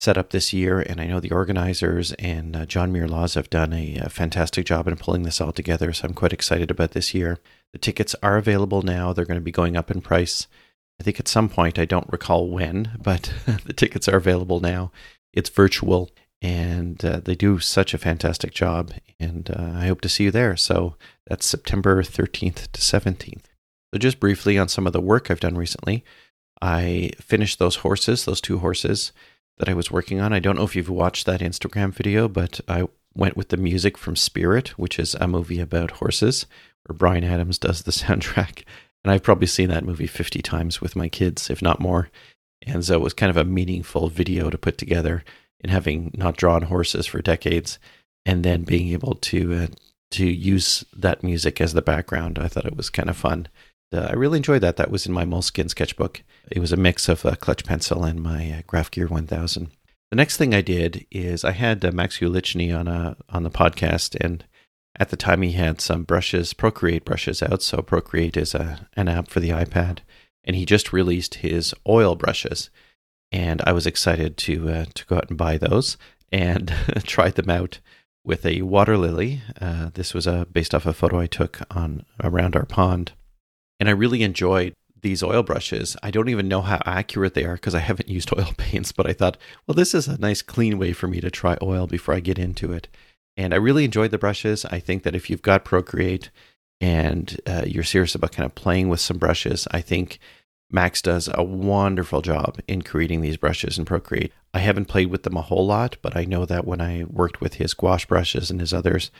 set 0.00 0.18
up 0.18 0.30
this 0.30 0.52
year, 0.52 0.80
and 0.80 1.00
I 1.00 1.06
know 1.06 1.18
the 1.18 1.30
organizers 1.30 2.12
and 2.14 2.56
uh, 2.56 2.66
John 2.66 2.92
Muir 2.92 3.08
Laws 3.08 3.34
have 3.34 3.50
done 3.50 3.72
a, 3.72 3.98
a, 3.98 4.08
fantastic 4.08 4.66
job 4.66 4.88
in 4.88 4.96
pulling 4.96 5.22
this 5.22 5.40
all 5.40 5.52
together. 5.52 5.92
So 5.92 6.08
I'm 6.08 6.14
quite 6.14 6.32
excited 6.32 6.72
about 6.72 6.90
this 6.90 7.14
year. 7.14 7.38
The 7.72 7.78
tickets 7.78 8.16
are 8.20 8.36
available 8.36 8.82
now. 8.82 9.12
They're 9.12 9.24
going 9.24 9.38
to 9.38 9.40
be 9.40 9.52
going 9.52 9.76
up 9.76 9.92
in 9.92 10.00
price. 10.00 10.48
I 11.00 11.04
think 11.04 11.20
at 11.20 11.28
some 11.28 11.48
point, 11.48 11.78
I 11.78 11.84
don't 11.84 12.10
recall 12.10 12.48
when, 12.48 12.98
but 13.00 13.32
the 13.64 13.72
tickets 13.72 14.08
are 14.08 14.16
available 14.16 14.58
now. 14.58 14.90
It's 15.32 15.50
virtual, 15.50 16.10
and 16.42 17.02
uh, 17.04 17.20
they 17.24 17.36
do 17.36 17.60
such 17.60 17.94
a 17.94 17.98
fantastic 17.98 18.52
job. 18.52 18.92
And 19.20 19.48
uh, 19.50 19.72
I 19.76 19.86
hope 19.86 20.00
to 20.00 20.08
see 20.08 20.24
you 20.24 20.30
there. 20.32 20.56
So 20.56 20.96
that's 21.26 21.46
September 21.46 22.02
13th 22.02 22.72
to 22.72 22.80
17th. 22.80 23.44
So, 23.94 23.98
just 23.98 24.18
briefly 24.20 24.58
on 24.58 24.68
some 24.68 24.86
of 24.86 24.92
the 24.92 25.00
work 25.00 25.30
I've 25.30 25.40
done 25.40 25.56
recently, 25.56 26.02
I 26.60 27.10
finished 27.20 27.58
those 27.58 27.76
horses, 27.76 28.24
those 28.24 28.40
two 28.40 28.58
horses 28.58 29.12
that 29.58 29.68
I 29.68 29.74
was 29.74 29.90
working 29.90 30.20
on. 30.20 30.32
I 30.32 30.40
don't 30.40 30.56
know 30.56 30.64
if 30.64 30.74
you've 30.74 30.88
watched 30.88 31.26
that 31.26 31.40
Instagram 31.40 31.92
video, 31.92 32.26
but 32.26 32.60
I 32.66 32.88
went 33.14 33.36
with 33.36 33.50
the 33.50 33.56
music 33.58 33.98
from 33.98 34.16
Spirit, 34.16 34.68
which 34.78 34.98
is 34.98 35.14
a 35.14 35.28
movie 35.28 35.60
about 35.60 35.92
horses, 35.92 36.46
where 36.84 36.96
Bryan 36.96 37.24
Adams 37.24 37.58
does 37.58 37.82
the 37.82 37.92
soundtrack. 37.92 38.64
And 39.04 39.12
I've 39.12 39.22
probably 39.22 39.46
seen 39.46 39.68
that 39.68 39.84
movie 39.84 40.06
50 40.06 40.40
times 40.40 40.80
with 40.80 40.96
my 40.96 41.08
kids, 41.08 41.50
if 41.50 41.60
not 41.60 41.80
more. 41.80 42.08
And 42.64 42.84
so 42.84 42.94
it 42.94 43.02
was 43.02 43.12
kind 43.12 43.30
of 43.30 43.36
a 43.36 43.44
meaningful 43.44 44.08
video 44.08 44.48
to 44.48 44.56
put 44.56 44.78
together 44.78 45.22
in 45.62 45.70
having 45.70 46.12
not 46.14 46.36
drawn 46.36 46.62
horses 46.62 47.06
for 47.06 47.22
decades 47.22 47.78
and 48.24 48.44
then 48.44 48.62
being 48.62 48.88
able 48.88 49.14
to 49.16 49.54
uh, 49.54 49.66
to 50.12 50.26
use 50.26 50.84
that 50.94 51.22
music 51.22 51.60
as 51.60 51.72
the 51.72 51.82
background. 51.82 52.38
I 52.38 52.48
thought 52.48 52.66
it 52.66 52.76
was 52.76 52.90
kind 52.90 53.08
of 53.08 53.16
fun. 53.16 53.48
Uh, 53.92 54.08
I 54.10 54.12
really 54.12 54.38
enjoyed 54.38 54.62
that. 54.62 54.76
That 54.76 54.90
was 54.90 55.06
in 55.06 55.12
my 55.12 55.24
Moleskine 55.24 55.68
sketchbook. 55.68 56.22
It 56.50 56.60
was 56.60 56.72
a 56.72 56.76
mix 56.76 57.08
of 57.08 57.24
a 57.24 57.36
clutch 57.36 57.64
pencil 57.64 58.04
and 58.04 58.22
my 58.22 58.50
uh, 58.50 58.62
Graph 58.66 58.90
Gear 58.90 59.06
1000. 59.06 59.70
The 60.10 60.16
next 60.16 60.36
thing 60.36 60.54
I 60.54 60.60
did 60.60 61.06
is 61.10 61.44
I 61.44 61.52
had 61.52 61.84
uh, 61.84 61.90
Max 61.92 62.18
Ulichney 62.18 62.78
on 62.78 62.88
a 62.88 63.16
on 63.30 63.42
the 63.42 63.50
podcast, 63.50 64.14
and 64.20 64.44
at 64.98 65.08
the 65.08 65.16
time 65.16 65.42
he 65.42 65.52
had 65.52 65.80
some 65.80 66.04
brushes, 66.04 66.52
Procreate 66.52 67.04
brushes 67.04 67.42
out. 67.42 67.62
So 67.62 67.80
Procreate 67.80 68.36
is 68.36 68.54
a 68.54 68.88
an 68.94 69.08
app 69.08 69.28
for 69.28 69.40
the 69.40 69.50
iPad, 69.50 70.00
and 70.44 70.54
he 70.54 70.66
just 70.66 70.92
released 70.92 71.36
his 71.36 71.74
oil 71.88 72.14
brushes, 72.14 72.68
and 73.32 73.62
I 73.66 73.72
was 73.72 73.86
excited 73.86 74.36
to 74.38 74.68
uh, 74.68 74.84
to 74.94 75.06
go 75.06 75.16
out 75.16 75.28
and 75.28 75.38
buy 75.38 75.58
those 75.58 75.96
and 76.30 76.72
tried 77.04 77.34
them 77.34 77.50
out 77.50 77.80
with 78.24 78.46
a 78.46 78.62
water 78.62 78.96
lily. 78.96 79.42
Uh, 79.60 79.90
this 79.94 80.14
was 80.14 80.26
a 80.26 80.40
uh, 80.40 80.44
based 80.44 80.74
off 80.74 80.86
a 80.86 80.92
photo 80.92 81.18
I 81.18 81.26
took 81.26 81.60
on 81.70 82.04
around 82.22 82.54
our 82.54 82.66
pond, 82.66 83.12
and 83.80 83.88
I 83.88 83.92
really 83.92 84.22
enjoyed 84.22 84.74
these 85.00 85.22
oil 85.22 85.42
brushes. 85.42 85.96
I 86.02 86.10
don't 86.10 86.28
even 86.28 86.46
know 86.46 86.62
how 86.62 86.80
accurate 86.86 87.34
they 87.34 87.44
are 87.44 87.54
because 87.54 87.74
I 87.74 87.80
haven't 87.80 88.08
used 88.18 88.32
oil 88.36 88.52
paints, 88.56 88.92
but 88.92 89.08
I 89.08 89.12
thought, 89.12 89.36
well, 89.66 89.74
this 89.74 89.94
is 89.94 90.08
a 90.08 90.18
nice 90.18 90.42
clean 90.42 90.78
way 90.78 90.92
for 90.92 91.08
me 91.08 91.20
to 91.20 91.30
try 91.30 91.56
oil 91.60 91.86
before 91.86 92.14
I 92.14 92.20
get 92.20 92.38
into 92.38 92.72
it. 92.72 92.88
And 93.36 93.54
I 93.54 93.56
really 93.56 93.84
enjoyed 93.84 94.10
the 94.10 94.18
brushes. 94.18 94.64
I 94.66 94.78
think 94.78 95.02
that 95.02 95.14
if 95.14 95.30
you've 95.30 95.42
got 95.42 95.64
Procreate 95.64 96.30
and 96.80 97.40
uh, 97.46 97.62
you're 97.66 97.82
serious 97.82 98.14
about 98.14 98.32
kind 98.32 98.44
of 98.44 98.54
playing 98.54 98.88
with 98.88 99.00
some 99.00 99.16
brushes, 99.16 99.66
I 99.70 99.80
think 99.80 100.18
Max 100.72 101.02
does 101.02 101.28
a 101.32 101.42
wonderful 101.42 102.22
job 102.22 102.58
in 102.66 102.82
creating 102.82 103.20
these 103.20 103.36
brushes 103.36 103.78
in 103.78 103.84
Procreate. 103.84 104.32
I 104.54 104.58
haven't 104.60 104.86
played 104.86 105.08
with 105.08 105.22
them 105.22 105.36
a 105.36 105.42
whole 105.42 105.66
lot, 105.66 105.96
but 106.02 106.16
I 106.16 106.24
know 106.24 106.44
that 106.46 106.66
when 106.66 106.80
I 106.80 107.04
worked 107.04 107.40
with 107.40 107.54
his 107.54 107.74
gouache 107.74 108.06
brushes 108.08 108.50
and 108.50 108.60
his 108.60 108.72
others, 108.72 109.10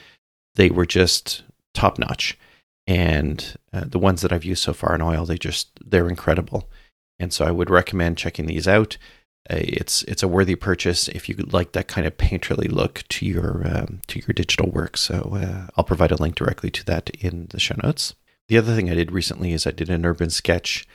they 0.55 0.69
were 0.69 0.85
just 0.85 1.43
top 1.73 1.99
notch 1.99 2.37
and 2.87 3.55
uh, 3.71 3.85
the 3.85 3.99
ones 3.99 4.21
that 4.21 4.33
I've 4.33 4.43
used 4.43 4.63
so 4.63 4.73
far 4.73 4.93
in 4.95 5.01
oil, 5.01 5.25
they 5.25 5.37
just 5.37 5.69
they're 5.85 6.09
incredible. 6.09 6.69
And 7.19 7.31
so 7.31 7.45
I 7.45 7.51
would 7.51 7.69
recommend 7.69 8.17
checking 8.17 8.45
these 8.45 8.67
out. 8.67 8.97
Uh, 9.49 9.57
it's 9.59 10.03
it's 10.03 10.23
a 10.23 10.27
worthy 10.27 10.55
purchase 10.55 11.07
if 11.07 11.29
you 11.29 11.35
like 11.35 11.73
that 11.73 11.87
kind 11.87 12.07
of 12.07 12.17
painterly 12.17 12.69
look 12.71 13.03
to 13.09 13.25
your 13.25 13.61
um, 13.65 14.01
to 14.07 14.19
your 14.19 14.33
digital 14.33 14.69
work. 14.69 14.97
So 14.97 15.35
uh, 15.35 15.71
I'll 15.77 15.83
provide 15.83 16.11
a 16.11 16.21
link 16.21 16.35
directly 16.35 16.69
to 16.71 16.85
that 16.85 17.09
in 17.11 17.47
the 17.51 17.59
show 17.59 17.75
notes. 17.81 18.15
The 18.49 18.57
other 18.57 18.75
thing 18.75 18.89
I 18.89 18.95
did 18.95 19.11
recently 19.11 19.53
is 19.53 19.65
I 19.65 19.71
did 19.71 19.89
an 19.89 20.05
urban 20.05 20.29
sketch 20.29 20.87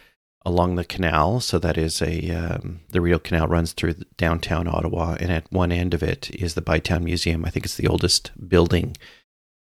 along 0.44 0.76
the 0.76 0.84
canal. 0.84 1.40
So 1.40 1.58
that 1.58 1.76
is 1.76 2.00
a 2.00 2.30
um, 2.30 2.80
the 2.90 3.00
Rideau 3.00 3.18
Canal 3.18 3.48
runs 3.48 3.72
through 3.72 3.94
downtown 4.16 4.68
Ottawa, 4.68 5.16
and 5.20 5.30
at 5.30 5.50
one 5.52 5.72
end 5.72 5.94
of 5.94 6.02
it 6.02 6.30
is 6.30 6.54
the 6.54 6.62
Bytown 6.62 7.02
Museum. 7.02 7.44
I 7.44 7.50
think 7.50 7.64
it's 7.64 7.76
the 7.76 7.88
oldest 7.88 8.30
building 8.48 8.96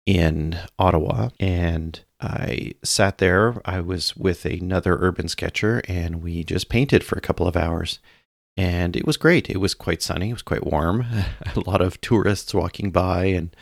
in 0.06 0.58
Ottawa 0.78 1.30
and 1.38 2.00
I 2.20 2.72
sat 2.84 3.18
there. 3.18 3.60
I 3.64 3.80
was 3.80 4.16
with 4.16 4.44
another 4.44 4.96
urban 5.00 5.28
sketcher 5.28 5.82
and 5.88 6.22
we 6.22 6.44
just 6.44 6.68
painted 6.68 7.04
for 7.04 7.16
a 7.16 7.22
couple 7.22 7.46
of 7.46 7.56
hours. 7.56 7.98
And 8.56 8.96
it 8.96 9.06
was 9.06 9.16
great. 9.16 9.48
It 9.48 9.58
was 9.58 9.74
quite 9.74 10.02
sunny. 10.02 10.30
It 10.30 10.34
was 10.34 10.42
quite 10.42 10.66
warm. 10.66 11.06
a 11.56 11.60
lot 11.60 11.80
of 11.80 12.00
tourists 12.00 12.54
walking 12.54 12.90
by 12.90 13.24
and 13.26 13.56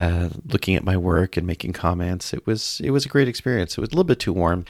uh, 0.00 0.30
looking 0.46 0.76
at 0.76 0.84
my 0.84 0.96
work 0.96 1.36
and 1.36 1.46
making 1.46 1.72
comments. 1.72 2.32
It 2.32 2.46
was 2.46 2.80
it 2.82 2.90
was 2.90 3.04
a 3.04 3.10
great 3.10 3.28
experience. 3.28 3.76
It 3.76 3.80
was 3.80 3.88
a 3.88 3.92
little 3.92 4.04
bit 4.04 4.20
too 4.20 4.32
warm, 4.32 4.64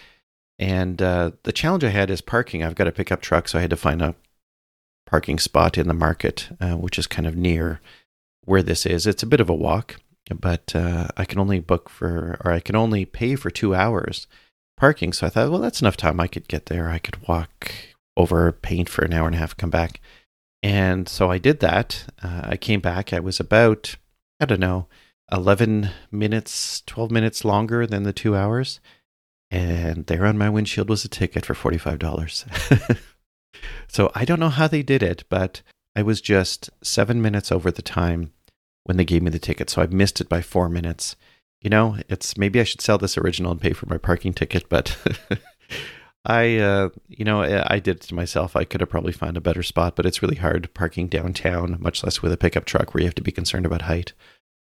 and 0.61 1.01
uh, 1.01 1.31
the 1.45 1.53
challenge 1.53 1.85
I 1.85 1.89
had 1.89 2.11
is 2.11 2.21
parking. 2.21 2.63
I've 2.63 2.75
got 2.75 2.85
to 2.85 2.93
pick 2.93 3.11
up 3.11 3.23
trucks, 3.23 3.53
so 3.53 3.59
I 3.59 3.63
had 3.63 3.71
to 3.71 3.77
find 3.77 4.03
a 4.03 4.15
parking 5.07 5.39
spot 5.39 5.79
in 5.79 5.89
the 5.89 5.95
market, 5.95 6.51
uh, 6.61 6.75
which 6.75 6.99
is 6.99 7.07
kind 7.07 7.27
of 7.27 7.35
near 7.35 7.81
where 8.45 8.63
this 8.63 8.85
is. 8.85 9.07
It's 9.07 9.23
a 9.23 9.27
bit 9.27 9.41
of 9.41 9.49
a 9.49 9.55
walk, 9.55 9.97
but 10.39 10.77
uh, 10.77 11.09
I 11.17 11.25
can 11.25 11.39
only 11.39 11.61
book 11.61 11.89
for, 11.89 12.39
or 12.45 12.53
I 12.53 12.61
can 12.61 12.77
only 12.77 13.07
pay 13.07 13.37
for 13.37 13.51
two 13.51 13.75
hours 13.75 14.27
parking. 14.77 15.15
So 15.15 15.27
I 15.27 15.31
thought, 15.31 15.51
well, 15.51 15.61
that's 15.63 15.81
enough 15.81 15.97
time. 15.97 16.21
I 16.21 16.27
could 16.27 16.47
get 16.47 16.67
there. 16.67 16.91
I 16.91 16.99
could 16.99 17.27
walk 17.27 17.73
over, 18.15 18.53
paint 18.53 18.91
for 18.91 19.03
an 19.03 19.15
hour 19.15 19.27
and 19.27 19.37
a 19.37 19.39
half, 19.39 19.57
come 19.57 19.71
back. 19.71 19.99
And 20.63 21.09
so 21.09 21.31
I 21.31 21.39
did 21.39 21.61
that. 21.61 22.05
Uh, 22.23 22.43
I 22.45 22.57
came 22.59 22.81
back. 22.81 23.15
I 23.15 23.21
was 23.21 23.41
about, 23.41 23.97
I 24.39 24.45
don't 24.45 24.61
know, 24.61 24.89
11 25.33 25.89
minutes, 26.13 26.83
12 26.87 27.11
minutes 27.11 27.47
longer 27.47 27.87
than 27.87 28.03
the 28.03 28.13
two 28.13 28.37
hours. 28.37 28.79
And 29.51 30.07
there 30.07 30.27
on 30.27 30.39
my 30.39 30.49
windshield 30.49 30.89
was 30.89 31.05
a 31.05 31.09
ticket 31.09 31.45
for 31.45 31.55
$45. 31.55 32.99
so 33.89 34.11
I 34.15 34.25
don't 34.25 34.41
know 34.41 34.49
how 34.49 34.69
they 34.69 34.83
did 34.83 35.03
it, 35.03 35.25
but 35.29 35.63
I 35.97 36.03
was 36.03 36.21
just 36.21 36.71
seven 36.83 37.21
minutes 37.21 37.51
over 37.51 37.71
the 37.71 37.83
time 37.83 38.33
when 38.85 38.97
they 38.97 39.05
gave 39.05 39.23
me 39.23 39.31
the 39.31 39.39
ticket. 39.39 39.69
So 39.69 39.83
I 39.83 39.87
missed 39.87 40.21
it 40.21 40.29
by 40.29 40.41
four 40.41 40.69
minutes. 40.69 41.17
You 41.61 41.71
know, 41.71 41.99
it's 42.09 42.37
maybe 42.37 42.61
I 42.61 42.65
should 42.65 42.81
sell 42.81 42.97
this 42.97 43.19
original 43.19 43.51
and 43.51 43.61
pay 43.61 43.73
for 43.73 43.87
my 43.87 43.99
parking 43.99 44.33
ticket, 44.33 44.69
but 44.69 44.97
I, 46.25 46.59
uh, 46.59 46.89
you 47.09 47.25
know, 47.25 47.43
I 47.43 47.81
did 47.81 47.97
it 47.97 48.03
to 48.03 48.15
myself. 48.15 48.55
I 48.55 48.65
could 48.65 48.81
have 48.81 48.91
probably 48.91 49.13
found 49.13 49.37
a 49.37 49.43
better 49.43 49.63
spot, 49.63 49.97
but 49.97 50.07
it's 50.07 50.23
really 50.23 50.37
hard 50.37 50.73
parking 50.75 51.09
downtown, 51.09 51.77
much 51.81 52.05
less 52.05 52.23
with 52.23 52.33
a 52.33 52.37
pickup 52.37 52.67
truck 52.67 52.95
where 52.95 53.03
you 53.03 53.07
have 53.09 53.15
to 53.17 53.23
be 53.23 53.33
concerned 53.33 53.67
about 53.67 53.83
height. 53.83 54.13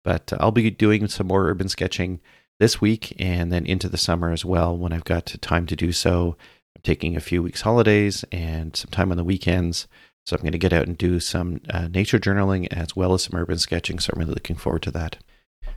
But 0.03 0.31
I'll 0.39 0.51
be 0.51 0.69
doing 0.71 1.07
some 1.07 1.27
more 1.27 1.49
urban 1.49 1.67
sketching 1.67 2.21
this 2.59 2.81
week 2.81 3.15
and 3.19 3.51
then 3.51 3.65
into 3.65 3.89
the 3.89 3.97
summer 3.97 4.31
as 4.31 4.45
well 4.45 4.77
when 4.77 4.93
I've 4.93 5.05
got 5.05 5.35
time 5.41 5.65
to 5.67 5.75
do 5.75 5.91
so. 5.91 6.35
I'm 6.75 6.81
taking 6.83 7.15
a 7.15 7.21
few 7.21 7.41
weeks 7.41 7.61
holidays 7.61 8.23
and 8.31 8.75
some 8.75 8.91
time 8.91 9.11
on 9.11 9.17
the 9.17 9.23
weekends. 9.23 9.87
So 10.25 10.35
I'm 10.35 10.41
going 10.41 10.51
to 10.51 10.57
get 10.57 10.73
out 10.73 10.85
and 10.85 10.97
do 10.97 11.19
some 11.19 11.61
uh, 11.69 11.87
nature 11.87 12.19
journaling 12.19 12.67
as 12.71 12.95
well 12.95 13.13
as 13.13 13.23
some 13.23 13.39
urban 13.39 13.57
sketching. 13.57 13.99
So 13.99 14.11
I'm 14.13 14.19
really 14.19 14.33
looking 14.33 14.57
forward 14.57 14.83
to 14.83 14.91
that. 14.91 15.17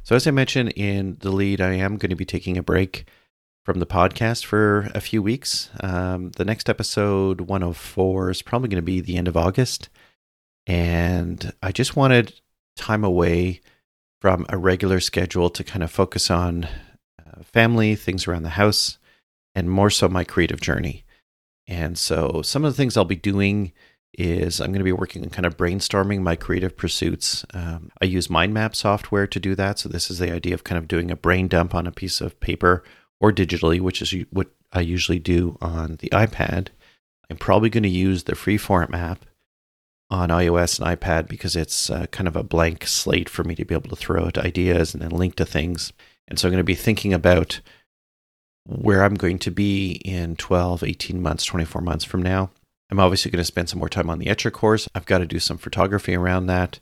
So 0.02 0.16
as 0.16 0.26
I 0.26 0.32
mentioned 0.32 0.72
in 0.72 1.16
the 1.20 1.30
lead, 1.30 1.60
I 1.60 1.74
am 1.74 1.96
going 1.96 2.10
to 2.10 2.16
be 2.16 2.24
taking 2.24 2.58
a 2.58 2.62
break 2.62 3.06
from 3.64 3.78
the 3.78 3.86
podcast 3.86 4.44
for 4.44 4.90
a 4.94 5.00
few 5.00 5.22
weeks. 5.22 5.70
Um, 5.80 6.32
the 6.32 6.44
next 6.44 6.68
episode, 6.68 7.42
104, 7.42 8.30
is 8.30 8.42
probably 8.42 8.68
going 8.68 8.76
to 8.76 8.82
be 8.82 9.00
the 9.00 9.16
end 9.16 9.28
of 9.28 9.36
August. 9.36 9.88
And 10.66 11.52
I 11.62 11.70
just 11.72 11.96
wanted 11.96 12.40
time 12.76 13.04
away 13.04 13.60
from 14.22 14.46
a 14.48 14.56
regular 14.56 15.00
schedule 15.00 15.50
to 15.50 15.64
kind 15.64 15.82
of 15.82 15.90
focus 15.90 16.30
on 16.30 16.62
uh, 16.62 17.42
family, 17.42 17.96
things 17.96 18.28
around 18.28 18.44
the 18.44 18.50
house, 18.50 18.98
and 19.52 19.68
more 19.68 19.90
so 19.90 20.08
my 20.08 20.22
creative 20.22 20.60
journey. 20.60 21.04
And 21.66 21.98
so 21.98 22.40
some 22.40 22.64
of 22.64 22.72
the 22.72 22.76
things 22.76 22.96
I'll 22.96 23.04
be 23.04 23.16
doing 23.16 23.72
is 24.16 24.60
I'm 24.60 24.68
going 24.68 24.78
to 24.78 24.84
be 24.84 24.92
working 24.92 25.24
on 25.24 25.30
kind 25.30 25.44
of 25.44 25.56
brainstorming 25.56 26.20
my 26.20 26.36
creative 26.36 26.76
pursuits. 26.76 27.44
Um, 27.52 27.90
I 28.00 28.04
use 28.04 28.30
mind 28.30 28.54
map 28.54 28.76
software 28.76 29.26
to 29.26 29.40
do 29.40 29.56
that. 29.56 29.80
So 29.80 29.88
this 29.88 30.08
is 30.08 30.20
the 30.20 30.32
idea 30.32 30.54
of 30.54 30.62
kind 30.62 30.78
of 30.78 30.86
doing 30.86 31.10
a 31.10 31.16
brain 31.16 31.48
dump 31.48 31.74
on 31.74 31.88
a 31.88 31.92
piece 31.92 32.20
of 32.20 32.38
paper 32.38 32.84
or 33.20 33.32
digitally, 33.32 33.80
which 33.80 34.00
is 34.00 34.14
what 34.30 34.50
I 34.72 34.82
usually 34.82 35.18
do 35.18 35.58
on 35.60 35.96
the 35.96 36.10
iPad. 36.10 36.68
I'm 37.28 37.38
probably 37.38 37.70
going 37.70 37.82
to 37.82 37.88
use 37.88 38.22
the 38.22 38.36
Freeform 38.36 38.94
app 38.94 39.24
on 40.12 40.28
iOS 40.28 40.78
and 40.78 41.00
iPad 41.00 41.26
because 41.26 41.56
it's 41.56 41.88
uh, 41.88 42.04
kind 42.10 42.28
of 42.28 42.36
a 42.36 42.42
blank 42.42 42.86
slate 42.86 43.30
for 43.30 43.44
me 43.44 43.54
to 43.54 43.64
be 43.64 43.74
able 43.74 43.88
to 43.88 43.96
throw 43.96 44.26
out 44.26 44.36
ideas 44.36 44.92
and 44.92 45.02
then 45.02 45.10
link 45.10 45.36
to 45.36 45.46
things. 45.46 45.90
And 46.28 46.38
so 46.38 46.46
I'm 46.46 46.52
going 46.52 46.58
to 46.58 46.64
be 46.64 46.74
thinking 46.74 47.14
about 47.14 47.60
where 48.66 49.02
I'm 49.02 49.14
going 49.14 49.38
to 49.38 49.50
be 49.50 49.92
in 50.04 50.36
12, 50.36 50.84
18 50.84 51.22
months, 51.22 51.46
24 51.46 51.80
months 51.80 52.04
from 52.04 52.20
now. 52.22 52.50
I'm 52.90 53.00
obviously 53.00 53.30
going 53.30 53.40
to 53.40 53.44
spend 53.44 53.70
some 53.70 53.78
more 53.78 53.88
time 53.88 54.10
on 54.10 54.18
the 54.18 54.26
Etchr 54.26 54.52
course. 54.52 54.86
I've 54.94 55.06
got 55.06 55.18
to 55.18 55.26
do 55.26 55.38
some 55.38 55.56
photography 55.56 56.14
around 56.14 56.46
that 56.46 56.78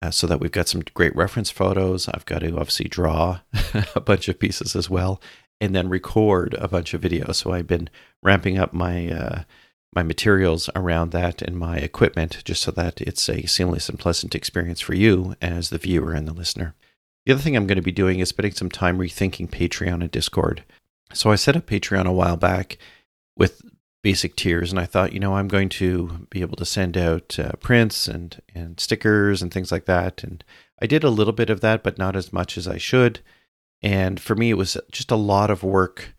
uh, 0.00 0.10
so 0.10 0.26
that 0.26 0.40
we've 0.40 0.50
got 0.50 0.66
some 0.66 0.82
great 0.94 1.14
reference 1.14 1.50
photos. 1.50 2.08
I've 2.08 2.24
got 2.24 2.38
to 2.38 2.56
obviously 2.56 2.88
draw 2.88 3.40
a 3.94 4.00
bunch 4.00 4.28
of 4.28 4.38
pieces 4.38 4.74
as 4.74 4.88
well 4.88 5.20
and 5.60 5.74
then 5.74 5.90
record 5.90 6.54
a 6.54 6.68
bunch 6.68 6.94
of 6.94 7.02
videos. 7.02 7.34
So 7.34 7.52
I've 7.52 7.66
been 7.66 7.90
ramping 8.22 8.56
up 8.56 8.72
my 8.72 9.10
uh, 9.10 9.42
my 9.94 10.02
materials 10.02 10.68
around 10.74 11.10
that 11.12 11.42
and 11.42 11.56
my 11.56 11.78
equipment 11.78 12.42
just 12.44 12.62
so 12.62 12.70
that 12.72 13.00
it's 13.00 13.28
a 13.28 13.46
seamless 13.46 13.88
and 13.88 13.98
pleasant 13.98 14.34
experience 14.34 14.80
for 14.80 14.94
you 14.94 15.34
as 15.40 15.70
the 15.70 15.78
viewer 15.78 16.12
and 16.12 16.28
the 16.28 16.34
listener. 16.34 16.74
The 17.24 17.32
other 17.32 17.42
thing 17.42 17.56
I'm 17.56 17.66
going 17.66 17.76
to 17.76 17.82
be 17.82 17.92
doing 17.92 18.20
is 18.20 18.28
spending 18.28 18.52
some 18.52 18.70
time 18.70 18.98
rethinking 18.98 19.50
Patreon 19.50 20.02
and 20.02 20.10
Discord. 20.10 20.64
So 21.12 21.30
I 21.30 21.36
set 21.36 21.56
up 21.56 21.66
Patreon 21.66 22.06
a 22.06 22.12
while 22.12 22.36
back 22.36 22.78
with 23.36 23.62
basic 24.02 24.36
tiers, 24.36 24.70
and 24.70 24.78
I 24.78 24.84
thought, 24.86 25.12
you 25.12 25.18
know, 25.18 25.34
I'm 25.34 25.48
going 25.48 25.68
to 25.70 26.26
be 26.30 26.40
able 26.40 26.56
to 26.58 26.64
send 26.64 26.96
out 26.96 27.36
uh, 27.38 27.52
prints 27.58 28.06
and 28.06 28.40
and 28.54 28.78
stickers 28.78 29.42
and 29.42 29.52
things 29.52 29.72
like 29.72 29.86
that. 29.86 30.22
And 30.22 30.44
I 30.80 30.86
did 30.86 31.02
a 31.02 31.10
little 31.10 31.32
bit 31.32 31.50
of 31.50 31.60
that, 31.62 31.82
but 31.82 31.98
not 31.98 32.14
as 32.14 32.32
much 32.32 32.56
as 32.56 32.68
I 32.68 32.78
should. 32.78 33.20
And 33.82 34.20
for 34.20 34.36
me, 34.36 34.50
it 34.50 34.58
was 34.58 34.76
just 34.92 35.10
a 35.10 35.16
lot 35.16 35.50
of 35.50 35.62
work 35.62 36.14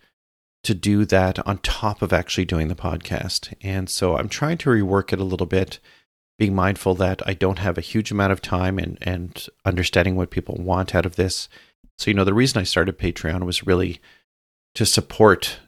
to 0.67 0.73
do 0.73 1.05
that 1.05 1.39
on 1.47 1.59
top 1.59 2.01
of 2.01 2.11
actually 2.11 2.43
doing 2.43 2.67
the 2.67 2.75
podcast. 2.75 3.53
And 3.61 3.89
so 3.89 4.17
I'm 4.17 4.27
trying 4.27 4.57
to 4.57 4.69
rework 4.69 5.13
it 5.13 5.19
a 5.19 5.23
little 5.23 5.45
bit, 5.45 5.79
being 6.37 6.53
mindful 6.53 6.93
that 6.95 7.21
I 7.25 7.35
don't 7.35 7.59
have 7.59 7.77
a 7.77 7.81
huge 7.81 8.11
amount 8.11 8.33
of 8.33 8.41
time 8.41 8.77
and, 8.77 8.97
and 9.01 9.47
understanding 9.63 10.17
what 10.17 10.29
people 10.29 10.55
want 10.59 10.93
out 10.93 11.05
of 11.05 11.15
this. 11.15 11.47
So, 11.97 12.11
you 12.11 12.15
know, 12.15 12.25
the 12.25 12.33
reason 12.33 12.59
I 12.59 12.65
started 12.65 12.99
Patreon 12.99 13.45
was 13.45 13.65
really 13.65 14.01
to 14.75 14.85
support 14.85 15.59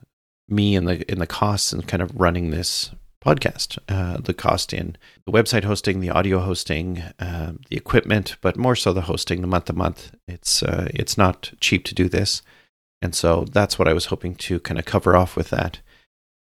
me 0.49 0.75
in 0.75 0.83
the 0.83 1.09
in 1.09 1.19
the 1.19 1.27
costs 1.27 1.71
and 1.71 1.87
kind 1.87 2.03
of 2.03 2.11
running 2.13 2.49
this 2.49 2.91
podcast, 3.23 3.77
uh, 3.87 4.17
the 4.17 4.33
cost 4.33 4.73
in 4.73 4.97
the 5.25 5.31
website 5.31 5.63
hosting, 5.63 6.01
the 6.01 6.09
audio 6.09 6.39
hosting, 6.39 7.03
uh, 7.19 7.53
the 7.69 7.77
equipment, 7.77 8.35
but 8.41 8.57
more 8.57 8.75
so 8.75 8.91
the 8.91 9.01
hosting, 9.01 9.39
the 9.39 9.47
month 9.47 9.65
to 9.65 9.73
month. 9.73 10.11
It's 10.27 10.61
uh, 10.61 10.89
it's 10.93 11.17
not 11.17 11.53
cheap 11.61 11.85
to 11.85 11.95
do 11.95 12.09
this. 12.09 12.41
And 13.01 13.15
so 13.15 13.45
that's 13.51 13.79
what 13.79 13.87
I 13.87 13.93
was 13.93 14.05
hoping 14.05 14.35
to 14.35 14.59
kind 14.59 14.77
of 14.77 14.85
cover 14.85 15.15
off 15.15 15.35
with 15.35 15.49
that. 15.51 15.79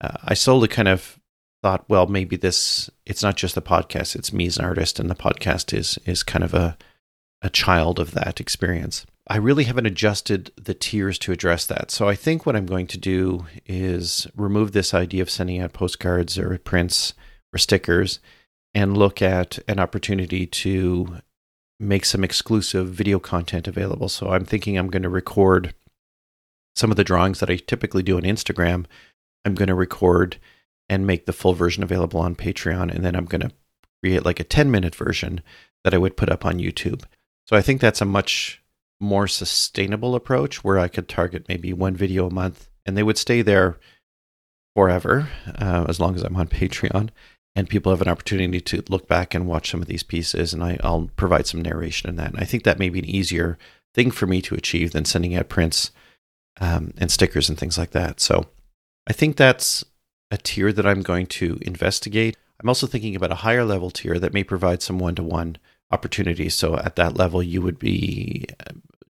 Uh, 0.01 0.17
I 0.23 0.33
slowly 0.33 0.67
kind 0.67 0.87
of 0.87 1.19
thought, 1.63 1.85
well, 1.89 2.05
maybe 2.05 2.35
this, 2.35 2.89
it's 3.05 3.23
not 3.23 3.37
just 3.37 3.55
the 3.55 3.61
podcast, 3.61 4.15
it's 4.15 4.31
me 4.31 4.45
as 4.45 4.57
an 4.57 4.65
artist, 4.65 4.99
and 4.99 5.09
the 5.09 5.15
podcast 5.15 5.75
is, 5.75 5.97
is 6.05 6.21
kind 6.21 6.43
of 6.43 6.53
a, 6.53 6.77
a 7.41 7.49
child 7.49 7.99
of 7.99 8.11
that 8.11 8.39
experience. 8.39 9.05
I 9.27 9.37
really 9.37 9.63
haven't 9.63 9.87
adjusted 9.87 10.51
the 10.55 10.75
tiers 10.75 11.17
to 11.19 11.31
address 11.31 11.65
that. 11.65 11.89
So 11.89 12.07
I 12.07 12.13
think 12.13 12.45
what 12.45 12.55
I'm 12.55 12.67
going 12.67 12.85
to 12.87 12.97
do 12.97 13.47
is 13.65 14.27
remove 14.35 14.71
this 14.71 14.93
idea 14.93 15.23
of 15.23 15.31
sending 15.31 15.59
out 15.59 15.73
postcards 15.73 16.37
or 16.37 16.55
prints 16.59 17.13
or 17.51 17.57
stickers 17.57 18.19
and 18.75 18.95
look 18.95 19.21
at 19.21 19.57
an 19.67 19.79
opportunity 19.79 20.45
to 20.45 21.17
make 21.79 22.05
some 22.05 22.23
exclusive 22.23 22.89
video 22.89 23.17
content 23.17 23.67
available. 23.67 24.09
So 24.09 24.29
I'm 24.29 24.45
thinking 24.45 24.77
I'm 24.77 24.89
going 24.89 25.03
to 25.03 25.09
record 25.09 25.73
some 26.75 26.91
of 26.91 26.97
the 26.97 27.03
drawings 27.03 27.39
that 27.39 27.49
I 27.49 27.57
typically 27.57 28.03
do 28.03 28.17
on 28.17 28.23
Instagram, 28.23 28.85
I'm 29.45 29.55
going 29.55 29.67
to 29.67 29.75
record 29.75 30.37
and 30.89 31.07
make 31.07 31.25
the 31.25 31.33
full 31.33 31.53
version 31.53 31.83
available 31.83 32.19
on 32.19 32.35
Patreon. 32.35 32.93
And 32.93 33.03
then 33.03 33.15
I'm 33.15 33.25
going 33.25 33.41
to 33.41 33.51
create 34.03 34.25
like 34.25 34.39
a 34.39 34.43
10 34.43 34.69
minute 34.69 34.95
version 34.95 35.41
that 35.83 35.93
I 35.93 35.97
would 35.97 36.17
put 36.17 36.29
up 36.29 36.45
on 36.45 36.59
YouTube. 36.59 37.03
So 37.47 37.55
I 37.55 37.61
think 37.61 37.81
that's 37.81 38.01
a 38.01 38.05
much 38.05 38.61
more 38.99 39.27
sustainable 39.27 40.15
approach 40.15 40.63
where 40.63 40.79
I 40.79 40.87
could 40.87 41.07
target 41.07 41.47
maybe 41.47 41.73
one 41.73 41.95
video 41.95 42.27
a 42.27 42.33
month 42.33 42.69
and 42.85 42.95
they 42.95 43.03
would 43.03 43.17
stay 43.17 43.41
there 43.41 43.77
forever 44.75 45.29
uh, 45.59 45.85
as 45.87 45.99
long 45.99 46.15
as 46.15 46.23
I'm 46.23 46.35
on 46.35 46.47
Patreon. 46.49 47.09
And 47.57 47.69
people 47.69 47.93
have 47.93 48.01
an 48.01 48.09
opportunity 48.09 48.59
to 48.59 48.83
look 48.89 49.07
back 49.07 49.33
and 49.33 49.47
watch 49.47 49.71
some 49.71 49.81
of 49.81 49.87
these 49.87 50.03
pieces, 50.03 50.53
and 50.53 50.61
I, 50.61 50.77
will 50.83 51.09
provide 51.15 51.47
some 51.47 51.61
narration 51.61 52.09
in 52.09 52.17
that. 52.17 52.31
And 52.31 52.39
I 52.41 52.43
think 52.43 52.63
that 52.63 52.79
may 52.79 52.89
be 52.89 52.99
an 52.99 53.05
easier 53.05 53.57
thing 53.93 54.11
for 54.11 54.27
me 54.27 54.41
to 54.41 54.55
achieve 54.55 54.91
than 54.91 55.05
sending 55.05 55.33
out 55.37 55.47
prints 55.47 55.91
um, 56.59 56.93
and 56.97 57.11
stickers 57.11 57.49
and 57.49 57.57
things 57.57 57.77
like 57.77 57.91
that. 57.91 58.19
So 58.19 58.47
I 59.07 59.13
think 59.13 59.35
that's 59.35 59.83
a 60.31 60.37
tier 60.37 60.71
that 60.73 60.85
I'm 60.85 61.01
going 61.01 61.27
to 61.27 61.57
investigate. 61.61 62.37
I'm 62.61 62.69
also 62.69 62.87
thinking 62.87 63.15
about 63.15 63.31
a 63.31 63.35
higher 63.35 63.65
level 63.65 63.91
tier 63.91 64.19
that 64.19 64.33
may 64.33 64.43
provide 64.43 64.81
some 64.81 64.99
one 64.99 65.15
to 65.15 65.23
one 65.23 65.57
opportunities. 65.91 66.55
So 66.55 66.77
at 66.77 66.95
that 66.95 67.15
level, 67.15 67.43
you 67.43 67.61
would 67.61 67.79
be 67.79 68.45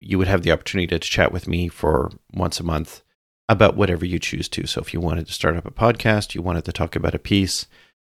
you 0.00 0.18
would 0.18 0.28
have 0.28 0.42
the 0.42 0.50
opportunity 0.50 0.88
to 0.88 0.98
chat 0.98 1.32
with 1.32 1.46
me 1.46 1.68
for 1.68 2.10
once 2.32 2.58
a 2.58 2.64
month 2.64 3.02
about 3.48 3.76
whatever 3.76 4.04
you 4.04 4.18
choose 4.18 4.48
to. 4.48 4.66
So 4.66 4.80
if 4.80 4.92
you 4.92 5.00
wanted 5.00 5.26
to 5.26 5.32
start 5.32 5.56
up 5.56 5.66
a 5.66 5.70
podcast, 5.70 6.34
you 6.34 6.42
wanted 6.42 6.64
to 6.64 6.72
talk 6.72 6.96
about 6.96 7.14
a 7.14 7.20
piece, 7.20 7.66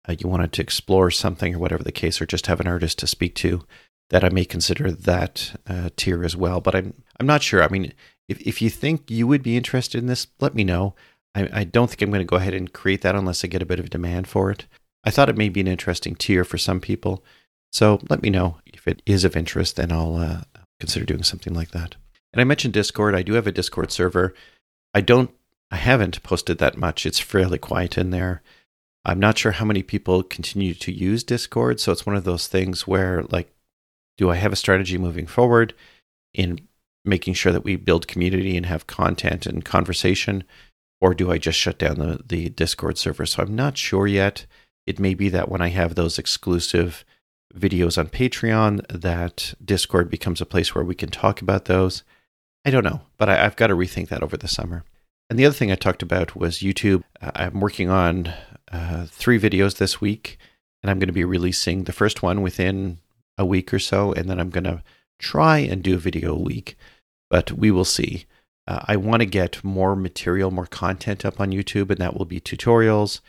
uh, 0.08 0.14
you 0.18 0.28
wanted 0.28 0.52
to 0.52 0.62
explore 0.62 1.10
something 1.10 1.54
or 1.54 1.58
whatever 1.58 1.82
the 1.82 1.92
case, 1.92 2.20
or 2.20 2.26
just 2.26 2.46
have 2.46 2.60
an 2.60 2.68
artist 2.68 2.98
to 3.00 3.06
speak 3.06 3.34
to, 3.36 3.64
that 4.10 4.22
I 4.24 4.28
may 4.28 4.44
consider 4.44 4.92
that 4.92 5.60
uh, 5.66 5.90
tier 5.96 6.22
as 6.24 6.36
well. 6.36 6.60
But 6.60 6.74
I'm 6.76 7.02
I'm 7.18 7.26
not 7.26 7.42
sure. 7.42 7.62
I 7.62 7.68
mean, 7.68 7.92
if, 8.30 8.40
if 8.42 8.62
you 8.62 8.70
think 8.70 9.10
you 9.10 9.26
would 9.26 9.42
be 9.42 9.56
interested 9.56 9.98
in 9.98 10.06
this, 10.06 10.28
let 10.38 10.54
me 10.54 10.62
know. 10.62 10.94
I, 11.34 11.48
I 11.52 11.64
don't 11.64 11.88
think 11.88 12.00
I'm 12.00 12.10
going 12.10 12.20
to 12.20 12.24
go 12.24 12.36
ahead 12.36 12.54
and 12.54 12.72
create 12.72 13.02
that 13.02 13.16
unless 13.16 13.44
I 13.44 13.48
get 13.48 13.60
a 13.60 13.66
bit 13.66 13.80
of 13.80 13.90
demand 13.90 14.28
for 14.28 14.50
it. 14.52 14.66
I 15.02 15.10
thought 15.10 15.28
it 15.28 15.36
may 15.36 15.48
be 15.48 15.60
an 15.60 15.66
interesting 15.66 16.14
tier 16.14 16.44
for 16.44 16.56
some 16.56 16.80
people. 16.80 17.24
So 17.72 18.00
let 18.08 18.22
me 18.22 18.30
know 18.30 18.58
if 18.66 18.86
it 18.86 19.02
is 19.04 19.24
of 19.24 19.36
interest, 19.36 19.76
then 19.76 19.90
I'll 19.90 20.16
uh, 20.16 20.40
consider 20.78 21.04
doing 21.04 21.24
something 21.24 21.54
like 21.54 21.72
that. 21.72 21.96
And 22.32 22.40
I 22.40 22.44
mentioned 22.44 22.74
Discord. 22.74 23.16
I 23.16 23.22
do 23.22 23.32
have 23.32 23.48
a 23.48 23.52
Discord 23.52 23.90
server. 23.90 24.32
I 24.94 25.00
don't, 25.00 25.30
I 25.70 25.76
haven't 25.76 26.22
posted 26.22 26.58
that 26.58 26.76
much. 26.76 27.06
It's 27.06 27.18
fairly 27.18 27.58
quiet 27.58 27.98
in 27.98 28.10
there. 28.10 28.42
I'm 29.04 29.18
not 29.18 29.38
sure 29.38 29.52
how 29.52 29.64
many 29.64 29.82
people 29.82 30.22
continue 30.22 30.74
to 30.74 30.92
use 30.92 31.24
Discord. 31.24 31.80
So 31.80 31.90
it's 31.90 32.06
one 32.06 32.16
of 32.16 32.24
those 32.24 32.46
things 32.46 32.86
where, 32.86 33.24
like, 33.30 33.52
do 34.18 34.30
I 34.30 34.36
have 34.36 34.52
a 34.52 34.56
strategy 34.56 34.98
moving 34.98 35.26
forward? 35.26 35.74
in 36.32 36.60
making 37.04 37.34
sure 37.34 37.52
that 37.52 37.64
we 37.64 37.76
build 37.76 38.08
community 38.08 38.56
and 38.56 38.66
have 38.66 38.86
content 38.86 39.46
and 39.46 39.64
conversation? 39.64 40.44
Or 41.00 41.14
do 41.14 41.30
I 41.30 41.38
just 41.38 41.58
shut 41.58 41.78
down 41.78 41.98
the, 41.98 42.20
the 42.24 42.50
Discord 42.50 42.98
server? 42.98 43.26
So 43.26 43.42
I'm 43.42 43.54
not 43.54 43.78
sure 43.78 44.06
yet. 44.06 44.46
It 44.86 44.98
may 44.98 45.14
be 45.14 45.28
that 45.30 45.48
when 45.48 45.60
I 45.60 45.68
have 45.68 45.94
those 45.94 46.18
exclusive 46.18 47.04
videos 47.54 47.98
on 47.98 48.08
Patreon, 48.08 48.86
that 48.88 49.54
Discord 49.64 50.10
becomes 50.10 50.40
a 50.40 50.46
place 50.46 50.74
where 50.74 50.84
we 50.84 50.94
can 50.94 51.10
talk 51.10 51.40
about 51.40 51.64
those. 51.66 52.02
I 52.64 52.70
don't 52.70 52.84
know, 52.84 53.02
but 53.16 53.28
I, 53.28 53.36
have 53.36 53.56
got 53.56 53.68
to 53.68 53.74
rethink 53.74 54.08
that 54.08 54.22
over 54.22 54.36
the 54.36 54.48
summer. 54.48 54.84
And 55.30 55.38
the 55.38 55.46
other 55.46 55.54
thing 55.54 55.72
I 55.72 55.76
talked 55.76 56.02
about 56.02 56.36
was 56.36 56.58
YouTube. 56.58 57.04
Uh, 57.20 57.30
I'm 57.34 57.60
working 57.60 57.88
on 57.88 58.34
uh, 58.70 59.06
three 59.06 59.38
videos 59.38 59.78
this 59.78 60.00
week, 60.00 60.38
and 60.82 60.90
I'm 60.90 60.98
going 60.98 61.08
to 61.08 61.12
be 61.12 61.24
releasing 61.24 61.84
the 61.84 61.92
first 61.92 62.22
one 62.22 62.42
within 62.42 62.98
a 63.38 63.46
week 63.46 63.72
or 63.72 63.78
so, 63.78 64.12
and 64.12 64.28
then 64.28 64.38
I'm 64.38 64.50
going 64.50 64.64
to 64.64 64.82
try 65.20 65.58
and 65.58 65.82
do 65.82 65.94
a 65.94 65.98
video 65.98 66.34
a 66.34 66.38
week, 66.38 66.76
but 67.28 67.52
we 67.52 67.70
will 67.70 67.84
see. 67.84 68.26
Uh, 68.66 68.80
I 68.86 68.96
want 68.96 69.20
to 69.20 69.26
get 69.26 69.64
more 69.64 69.96
material, 69.96 70.50
more 70.50 70.66
content 70.66 71.24
up 71.24 71.40
on 71.40 71.50
YouTube, 71.50 71.90
and 71.90 71.98
that 71.98 72.16
will 72.16 72.24
be 72.24 72.40
tutorials. 72.40 73.20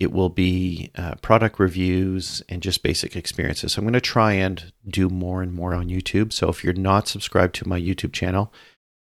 It 0.00 0.12
will 0.12 0.30
be 0.30 0.90
uh, 0.96 1.14
product 1.16 1.58
reviews 1.58 2.42
and 2.48 2.62
just 2.62 2.82
basic 2.82 3.14
experiences. 3.14 3.72
So 3.72 3.78
I'm 3.78 3.84
going 3.84 3.92
to 3.92 4.00
try 4.00 4.32
and 4.32 4.72
do 4.86 5.08
more 5.08 5.42
and 5.42 5.52
more 5.52 5.74
on 5.74 5.88
YouTube. 5.88 6.32
So 6.32 6.48
if 6.48 6.64
you're 6.64 6.72
not 6.72 7.06
subscribed 7.06 7.54
to 7.56 7.68
my 7.68 7.80
YouTube 7.80 8.12
channel, 8.12 8.52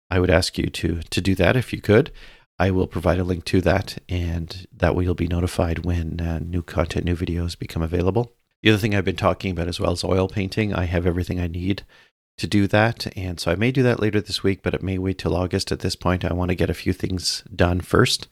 I 0.09 0.19
would 0.19 0.29
ask 0.29 0.57
you 0.57 0.67
to 0.67 1.01
to 1.01 1.21
do 1.21 1.35
that 1.35 1.55
if 1.55 1.71
you 1.71 1.81
could. 1.81 2.11
I 2.59 2.71
will 2.71 2.87
provide 2.87 3.19
a 3.19 3.23
link 3.23 3.45
to 3.45 3.61
that, 3.61 3.99
and 4.09 4.65
that 4.75 4.95
way 4.95 5.03
you'll 5.03 5.13
be 5.13 5.27
notified 5.27 5.85
when 5.85 6.19
uh, 6.19 6.39
new 6.39 6.63
content, 6.63 7.05
new 7.05 7.15
videos 7.15 7.57
become 7.57 7.83
available. 7.83 8.33
The 8.63 8.71
other 8.71 8.79
thing 8.79 8.95
I've 8.95 9.05
been 9.05 9.15
talking 9.15 9.51
about 9.51 9.67
as 9.67 9.79
well 9.79 9.91
is 9.91 10.03
oil 10.03 10.27
painting. 10.27 10.73
I 10.73 10.85
have 10.85 11.05
everything 11.05 11.39
I 11.39 11.47
need 11.47 11.83
to 12.37 12.47
do 12.47 12.67
that, 12.67 13.07
and 13.17 13.39
so 13.39 13.51
I 13.51 13.55
may 13.55 13.71
do 13.71 13.83
that 13.83 13.99
later 13.99 14.21
this 14.21 14.43
week, 14.43 14.61
but 14.61 14.73
it 14.73 14.83
may 14.83 14.97
wait 14.97 15.17
till 15.17 15.35
August. 15.35 15.71
At 15.71 15.79
this 15.79 15.95
point, 15.95 16.23
I 16.23 16.33
want 16.33 16.49
to 16.49 16.55
get 16.55 16.69
a 16.69 16.75
few 16.75 16.93
things 16.93 17.43
done 17.55 17.81
first, 17.81 18.27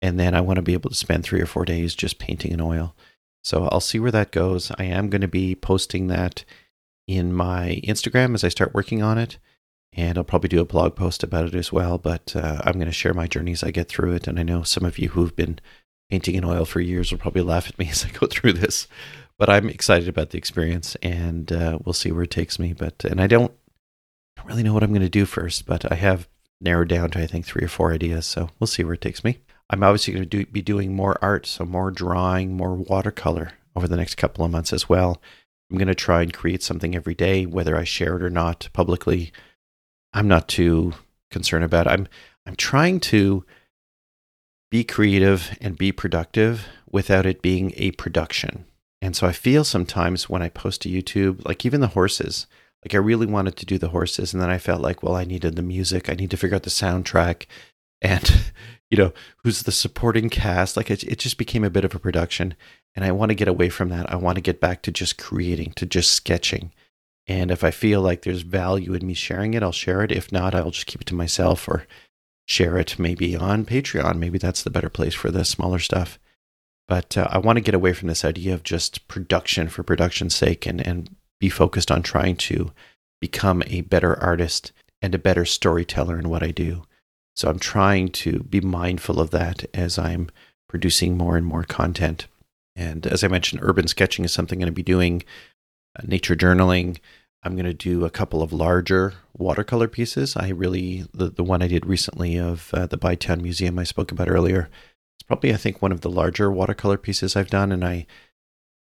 and 0.00 0.18
then 0.18 0.34
I 0.34 0.40
want 0.40 0.56
to 0.56 0.62
be 0.62 0.72
able 0.72 0.90
to 0.90 0.96
spend 0.96 1.24
three 1.24 1.40
or 1.40 1.46
four 1.46 1.64
days 1.64 1.94
just 1.94 2.18
painting 2.18 2.52
in 2.52 2.60
oil. 2.60 2.94
So 3.44 3.68
I'll 3.68 3.80
see 3.80 3.98
where 3.98 4.10
that 4.12 4.30
goes. 4.30 4.70
I 4.78 4.84
am 4.84 5.10
going 5.10 5.20
to 5.20 5.28
be 5.28 5.54
posting 5.54 6.06
that 6.06 6.44
in 7.06 7.32
my 7.32 7.80
Instagram 7.84 8.34
as 8.34 8.44
I 8.44 8.48
start 8.48 8.74
working 8.74 9.02
on 9.02 9.18
it 9.18 9.38
and 9.94 10.16
I'll 10.16 10.24
probably 10.24 10.48
do 10.48 10.60
a 10.60 10.64
blog 10.66 10.96
post 10.96 11.22
about 11.22 11.46
it 11.46 11.54
as 11.54 11.72
well. 11.72 11.98
But 11.98 12.34
uh, 12.34 12.60
I'm 12.64 12.74
going 12.74 12.86
to 12.86 12.92
share 12.92 13.14
my 13.14 13.26
journey 13.26 13.52
as 13.52 13.62
I 13.62 13.70
get 13.70 13.88
through 13.88 14.12
it. 14.14 14.26
And 14.26 14.38
I 14.38 14.42
know 14.42 14.62
some 14.62 14.84
of 14.84 14.98
you 14.98 15.10
who've 15.10 15.36
been 15.36 15.58
painting 16.10 16.34
in 16.34 16.44
oil 16.44 16.64
for 16.64 16.80
years 16.80 17.10
will 17.10 17.18
probably 17.18 17.42
laugh 17.42 17.68
at 17.68 17.78
me 17.78 17.88
as 17.90 18.04
I 18.04 18.10
go 18.10 18.26
through 18.26 18.54
this. 18.54 18.88
But 19.38 19.50
I'm 19.50 19.68
excited 19.68 20.08
about 20.08 20.30
the 20.30 20.38
experience, 20.38 20.96
and 21.02 21.50
uh, 21.52 21.78
we'll 21.84 21.92
see 21.94 22.12
where 22.12 22.24
it 22.24 22.30
takes 22.30 22.58
me. 22.58 22.72
But 22.72 23.04
and 23.04 23.20
I 23.20 23.26
don't, 23.26 23.52
don't 24.36 24.46
really 24.46 24.62
know 24.62 24.74
what 24.74 24.82
I'm 24.82 24.92
going 24.92 25.02
to 25.02 25.08
do 25.08 25.24
first, 25.24 25.66
but 25.66 25.90
I 25.90 25.96
have 25.96 26.28
narrowed 26.60 26.88
down 26.88 27.10
to 27.10 27.22
I 27.22 27.26
think 27.26 27.44
three 27.44 27.64
or 27.64 27.68
four 27.68 27.92
ideas. 27.92 28.26
So 28.26 28.50
we'll 28.58 28.66
see 28.66 28.84
where 28.84 28.94
it 28.94 29.00
takes 29.00 29.24
me. 29.24 29.38
I'm 29.70 29.82
obviously 29.82 30.12
going 30.14 30.28
to 30.28 30.44
do, 30.44 30.46
be 30.46 30.62
doing 30.62 30.94
more 30.94 31.18
art, 31.22 31.46
so 31.46 31.64
more 31.64 31.90
drawing, 31.90 32.56
more 32.56 32.74
watercolor 32.74 33.52
over 33.74 33.88
the 33.88 33.96
next 33.96 34.16
couple 34.16 34.44
of 34.44 34.50
months 34.50 34.72
as 34.72 34.88
well. 34.88 35.20
I'm 35.70 35.78
going 35.78 35.88
to 35.88 35.94
try 35.94 36.20
and 36.20 36.32
create 36.32 36.62
something 36.62 36.94
every 36.94 37.14
day, 37.14 37.46
whether 37.46 37.76
I 37.76 37.84
share 37.84 38.16
it 38.16 38.22
or 38.22 38.28
not 38.28 38.68
publicly 38.74 39.32
I'm 40.12 40.28
not 40.28 40.48
too 40.48 40.92
concerned 41.30 41.64
about. 41.64 41.86
I'm 41.86 42.08
I'm 42.46 42.56
trying 42.56 43.00
to 43.00 43.44
be 44.70 44.84
creative 44.84 45.56
and 45.60 45.78
be 45.78 45.92
productive 45.92 46.66
without 46.90 47.26
it 47.26 47.42
being 47.42 47.72
a 47.76 47.92
production. 47.92 48.64
And 49.02 49.16
so 49.16 49.26
I 49.26 49.32
feel 49.32 49.64
sometimes 49.64 50.30
when 50.30 50.42
I 50.42 50.48
post 50.48 50.82
to 50.82 50.88
YouTube, 50.88 51.44
like 51.44 51.66
even 51.66 51.80
the 51.80 51.88
horses, 51.88 52.46
like 52.84 52.94
I 52.94 52.98
really 52.98 53.26
wanted 53.26 53.56
to 53.56 53.66
do 53.66 53.76
the 53.76 53.88
horses, 53.88 54.32
and 54.32 54.40
then 54.40 54.48
I 54.48 54.58
felt 54.58 54.80
like, 54.80 55.02
well, 55.02 55.16
I 55.16 55.24
needed 55.24 55.56
the 55.56 55.62
music, 55.62 56.08
I 56.08 56.14
need 56.14 56.30
to 56.30 56.36
figure 56.36 56.54
out 56.54 56.62
the 56.62 56.70
soundtrack, 56.70 57.46
and 58.00 58.52
you 58.90 58.96
know 58.96 59.12
who's 59.42 59.64
the 59.64 59.72
supporting 59.72 60.30
cast. 60.30 60.76
Like 60.76 60.90
it, 60.90 61.02
it 61.02 61.18
just 61.18 61.36
became 61.36 61.64
a 61.64 61.70
bit 61.70 61.84
of 61.84 61.96
a 61.96 61.98
production, 61.98 62.54
and 62.94 63.04
I 63.04 63.10
want 63.10 63.30
to 63.30 63.34
get 63.34 63.48
away 63.48 63.70
from 63.70 63.88
that. 63.88 64.10
I 64.10 64.16
want 64.16 64.36
to 64.36 64.42
get 64.42 64.60
back 64.60 64.82
to 64.82 64.92
just 64.92 65.18
creating, 65.18 65.72
to 65.72 65.84
just 65.86 66.12
sketching, 66.12 66.72
and 67.26 67.50
if 67.50 67.64
I 67.64 67.72
feel 67.72 68.02
like 68.02 68.22
there's 68.22 68.42
value 68.42 68.94
in 68.94 69.04
me 69.04 69.14
sharing 69.14 69.54
it, 69.54 69.64
I'll 69.64 69.72
share 69.72 70.02
it. 70.02 70.12
If 70.12 70.30
not, 70.30 70.54
I'll 70.54 70.70
just 70.70 70.86
keep 70.86 71.00
it 71.00 71.08
to 71.08 71.14
myself 71.14 71.66
or 71.66 71.88
share 72.46 72.78
it 72.78 73.00
maybe 73.00 73.34
on 73.34 73.64
Patreon. 73.64 74.18
Maybe 74.18 74.38
that's 74.38 74.62
the 74.62 74.70
better 74.70 74.90
place 74.90 75.14
for 75.14 75.32
the 75.32 75.44
smaller 75.44 75.80
stuff. 75.80 76.20
But 76.88 77.16
uh, 77.16 77.28
I 77.30 77.38
want 77.38 77.56
to 77.56 77.62
get 77.62 77.74
away 77.74 77.92
from 77.92 78.08
this 78.08 78.24
idea 78.24 78.54
of 78.54 78.62
just 78.62 79.06
production 79.08 79.68
for 79.68 79.82
production's 79.82 80.34
sake 80.34 80.66
and, 80.66 80.86
and 80.86 81.14
be 81.40 81.48
focused 81.48 81.90
on 81.90 82.02
trying 82.02 82.36
to 82.36 82.72
become 83.20 83.62
a 83.66 83.82
better 83.82 84.18
artist 84.18 84.72
and 85.00 85.14
a 85.14 85.18
better 85.18 85.44
storyteller 85.44 86.18
in 86.18 86.28
what 86.28 86.42
I 86.42 86.50
do. 86.50 86.84
So 87.34 87.48
I'm 87.48 87.58
trying 87.58 88.08
to 88.10 88.40
be 88.40 88.60
mindful 88.60 89.20
of 89.20 89.30
that 89.30 89.64
as 89.74 89.98
I'm 89.98 90.28
producing 90.68 91.16
more 91.16 91.36
and 91.36 91.46
more 91.46 91.64
content. 91.64 92.26
And 92.76 93.06
as 93.06 93.22
I 93.22 93.28
mentioned, 93.28 93.62
urban 93.62 93.86
sketching 93.86 94.24
is 94.24 94.32
something 94.32 94.56
I'm 94.56 94.60
going 94.60 94.66
to 94.66 94.72
be 94.72 94.82
doing 94.82 95.22
uh, 95.98 96.02
nature 96.06 96.36
journaling. 96.36 96.98
I'm 97.42 97.54
going 97.54 97.66
to 97.66 97.74
do 97.74 98.04
a 98.04 98.10
couple 98.10 98.42
of 98.42 98.52
larger 98.52 99.14
watercolor 99.36 99.88
pieces. 99.88 100.36
I 100.36 100.48
really, 100.48 101.06
the, 101.12 101.30
the 101.30 101.44
one 101.44 101.62
I 101.62 101.68
did 101.68 101.86
recently 101.86 102.38
of 102.38 102.72
uh, 102.72 102.86
the 102.86 102.98
Bytown 102.98 103.40
Museum 103.40 103.78
I 103.78 103.84
spoke 103.84 104.12
about 104.12 104.30
earlier, 104.30 104.70
probably, 105.32 105.54
I 105.54 105.56
think, 105.56 105.80
one 105.80 105.92
of 105.92 106.02
the 106.02 106.10
larger 106.10 106.52
watercolor 106.52 106.98
pieces 106.98 107.36
I've 107.36 107.48
done. 107.48 107.72
And 107.72 107.82
I, 107.82 108.06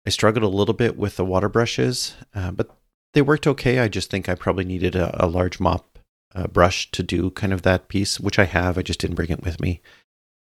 I 0.06 0.11
struggled 0.11 0.44
a 0.44 0.48
little 0.48 0.72
bit 0.72 0.96
with 0.96 1.16
the 1.16 1.24
water 1.24 1.50
brushes, 1.50 2.16
uh, 2.34 2.52
but 2.52 2.74
they 3.12 3.20
worked 3.20 3.46
okay. 3.46 3.80
I 3.80 3.88
just 3.88 4.11
think 4.11 4.30
I 4.30 4.34
probably 4.34 4.64
needed 4.64 4.96
a, 4.96 5.26
a 5.26 5.28
large 5.28 5.61
mop 5.61 5.98
uh, 6.34 6.46
brush 6.46 6.90
to 6.92 7.02
do 7.02 7.30
kind 7.32 7.52
of 7.52 7.62
that 7.62 7.88
piece, 7.88 8.18
which 8.18 8.38
I 8.38 8.46
have. 8.46 8.78
I 8.78 8.82
just 8.82 8.98
didn't 8.98 9.16
bring 9.16 9.28
it 9.28 9.42
with 9.42 9.61
me. 9.61 9.82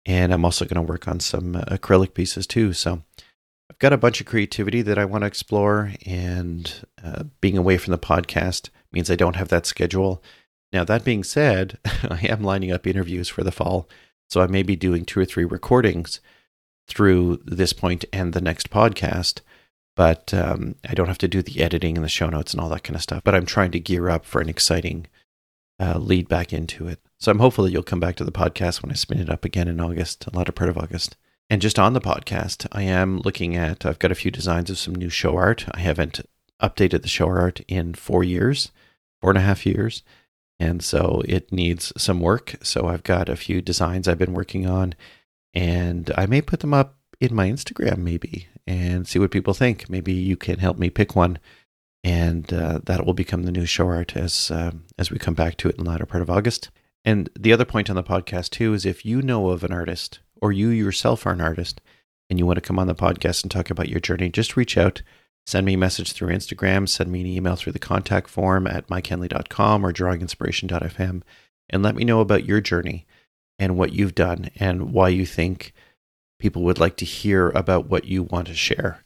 And 0.05 0.33
I'm 0.33 0.43
also 0.43 0.65
going 0.65 0.85
to 0.85 0.91
work 0.91 1.07
on 1.07 1.21
some 1.21 1.55
uh, 1.55 1.61
acrylic 1.61 2.13
pieces 2.13 2.45
too. 2.45 2.73
So 2.73 3.01
I've 3.71 3.79
got 3.79 3.93
a 3.93 3.97
bunch 3.97 4.19
of 4.19 4.27
creativity 4.27 4.81
that 4.81 4.97
I 4.97 5.05
want 5.05 5.21
to 5.21 5.27
explore, 5.27 5.93
and 6.05 6.85
uh, 7.01 7.23
being 7.39 7.57
away 7.57 7.77
from 7.77 7.91
the 7.91 7.97
podcast 7.97 8.69
means 8.91 9.09
I 9.09 9.15
don't 9.15 9.37
have 9.37 9.47
that 9.47 9.65
schedule. 9.65 10.21
Now, 10.73 10.83
that 10.83 11.05
being 11.05 11.23
said, 11.23 11.79
I 11.85 12.27
am 12.27 12.43
lining 12.43 12.73
up 12.73 12.85
interviews 12.85 13.29
for 13.29 13.45
the 13.45 13.51
fall, 13.53 13.87
so 14.29 14.41
I 14.41 14.47
may 14.47 14.63
be 14.63 14.75
doing 14.75 15.05
two 15.05 15.19
or 15.19 15.25
three 15.25 15.45
recordings 15.45 16.19
through 16.87 17.41
this 17.45 17.73
point 17.73 18.05
and 18.13 18.33
the 18.33 18.41
next 18.41 18.69
podcast, 18.69 19.41
but 19.95 20.33
um, 20.33 20.75
I 20.87 20.93
don't 20.93 21.07
have 21.07 21.17
to 21.19 21.27
do 21.27 21.41
the 21.41 21.61
editing 21.61 21.97
and 21.97 22.03
the 22.03 22.09
show 22.09 22.29
notes 22.29 22.53
and 22.53 22.61
all 22.61 22.69
that 22.69 22.83
kind 22.83 22.95
of 22.95 23.01
stuff. 23.01 23.23
But 23.23 23.35
I'm 23.35 23.45
trying 23.45 23.71
to 23.71 23.79
gear 23.79 24.09
up 24.09 24.25
for 24.25 24.41
an 24.41 24.49
exciting 24.49 25.07
uh, 25.79 25.97
lead 25.97 26.27
back 26.27 26.53
into 26.53 26.87
it. 26.87 26.99
So 27.19 27.31
I'm 27.31 27.39
hopeful 27.39 27.63
that 27.63 27.71
you'll 27.71 27.83
come 27.83 27.99
back 27.99 28.15
to 28.17 28.23
the 28.23 28.31
podcast 28.31 28.81
when 28.81 28.91
I 28.91 28.95
spin 28.95 29.19
it 29.19 29.29
up 29.29 29.45
again 29.45 29.67
in 29.67 29.79
August, 29.79 30.27
a 30.27 30.35
latter 30.35 30.51
part 30.51 30.69
of 30.69 30.77
August. 30.77 31.15
And 31.49 31.61
just 31.61 31.77
on 31.77 31.93
the 31.93 32.01
podcast, 32.01 32.65
I 32.71 32.83
am 32.83 33.19
looking 33.19 33.55
at, 33.55 33.85
I've 33.85 33.99
got 33.99 34.11
a 34.11 34.15
few 34.15 34.31
designs 34.31 34.69
of 34.69 34.79
some 34.79 34.95
new 34.95 35.09
show 35.09 35.37
art. 35.37 35.65
I 35.71 35.79
haven't 35.79 36.21
updated 36.61 37.01
the 37.01 37.07
show 37.07 37.27
art 37.27 37.61
in 37.67 37.93
four 37.93 38.23
years, 38.23 38.71
four 39.21 39.29
and 39.29 39.37
a 39.37 39.41
half 39.41 39.65
years. 39.65 40.03
And 40.59 40.83
so 40.83 41.21
it 41.27 41.51
needs 41.51 41.91
some 41.97 42.21
work. 42.21 42.55
So 42.63 42.87
I've 42.87 43.03
got 43.03 43.27
a 43.27 43.35
few 43.35 43.61
designs 43.61 44.07
I've 44.07 44.17
been 44.17 44.33
working 44.33 44.65
on, 44.65 44.95
and 45.53 46.11
I 46.17 46.25
may 46.25 46.41
put 46.41 46.61
them 46.61 46.73
up 46.73 46.97
in 47.19 47.35
my 47.35 47.49
Instagram 47.49 47.97
maybe 47.99 48.47
and 48.67 49.07
see 49.07 49.19
what 49.19 49.31
people 49.31 49.53
think. 49.53 49.89
Maybe 49.89 50.13
you 50.13 50.37
can 50.37 50.59
help 50.59 50.77
me 50.77 50.89
pick 50.89 51.15
one, 51.15 51.39
and 52.03 52.51
uh, 52.53 52.79
that 52.85 53.05
will 53.05 53.13
become 53.13 53.43
the 53.43 53.51
new 53.51 53.65
show 53.65 53.87
art 53.87 54.15
as 54.15 54.49
uh, 54.51 54.71
as 54.97 55.11
we 55.11 55.19
come 55.19 55.33
back 55.33 55.57
to 55.57 55.69
it 55.69 55.75
in 55.77 55.83
the 55.83 55.89
latter 55.89 56.05
part 56.05 56.21
of 56.21 56.29
August. 56.29 56.69
And 57.03 57.29
the 57.37 57.53
other 57.53 57.65
point 57.65 57.89
on 57.89 57.95
the 57.95 58.03
podcast 58.03 58.49
too 58.49 58.73
is 58.73 58.85
if 58.85 59.05
you 59.05 59.21
know 59.21 59.49
of 59.49 59.63
an 59.63 59.71
artist 59.71 60.19
or 60.41 60.51
you 60.51 60.69
yourself 60.69 61.25
are 61.25 61.33
an 61.33 61.41
artist 61.41 61.79
and 62.29 62.39
you 62.39 62.45
want 62.45 62.57
to 62.57 62.61
come 62.61 62.79
on 62.79 62.87
the 62.87 62.95
podcast 62.95 63.43
and 63.43 63.51
talk 63.51 63.69
about 63.69 63.89
your 63.89 63.99
journey, 63.99 64.29
just 64.29 64.57
reach 64.57 64.77
out. 64.77 65.03
Send 65.45 65.65
me 65.65 65.73
a 65.75 65.77
message 65.77 66.11
through 66.11 66.33
Instagram, 66.33 66.89
send 66.89 67.11
me 67.11 67.21
an 67.21 67.27
email 67.27 67.55
through 67.55 67.73
the 67.73 67.79
contact 67.79 68.29
form 68.29 68.65
at 68.65 68.87
mikehendley.com 68.87 69.85
or 69.85 69.93
drawinginspiration.fm, 69.93 71.21
and 71.69 71.83
let 71.83 71.95
me 71.95 72.03
know 72.03 72.19
about 72.19 72.45
your 72.45 72.61
journey 72.61 73.05
and 73.59 73.77
what 73.77 73.93
you've 73.93 74.15
done 74.15 74.49
and 74.59 74.91
why 74.91 75.09
you 75.09 75.25
think 75.25 75.73
people 76.39 76.63
would 76.63 76.79
like 76.79 76.97
to 76.97 77.05
hear 77.05 77.49
about 77.49 77.87
what 77.87 78.05
you 78.05 78.23
want 78.23 78.47
to 78.47 78.53
share. 78.55 79.03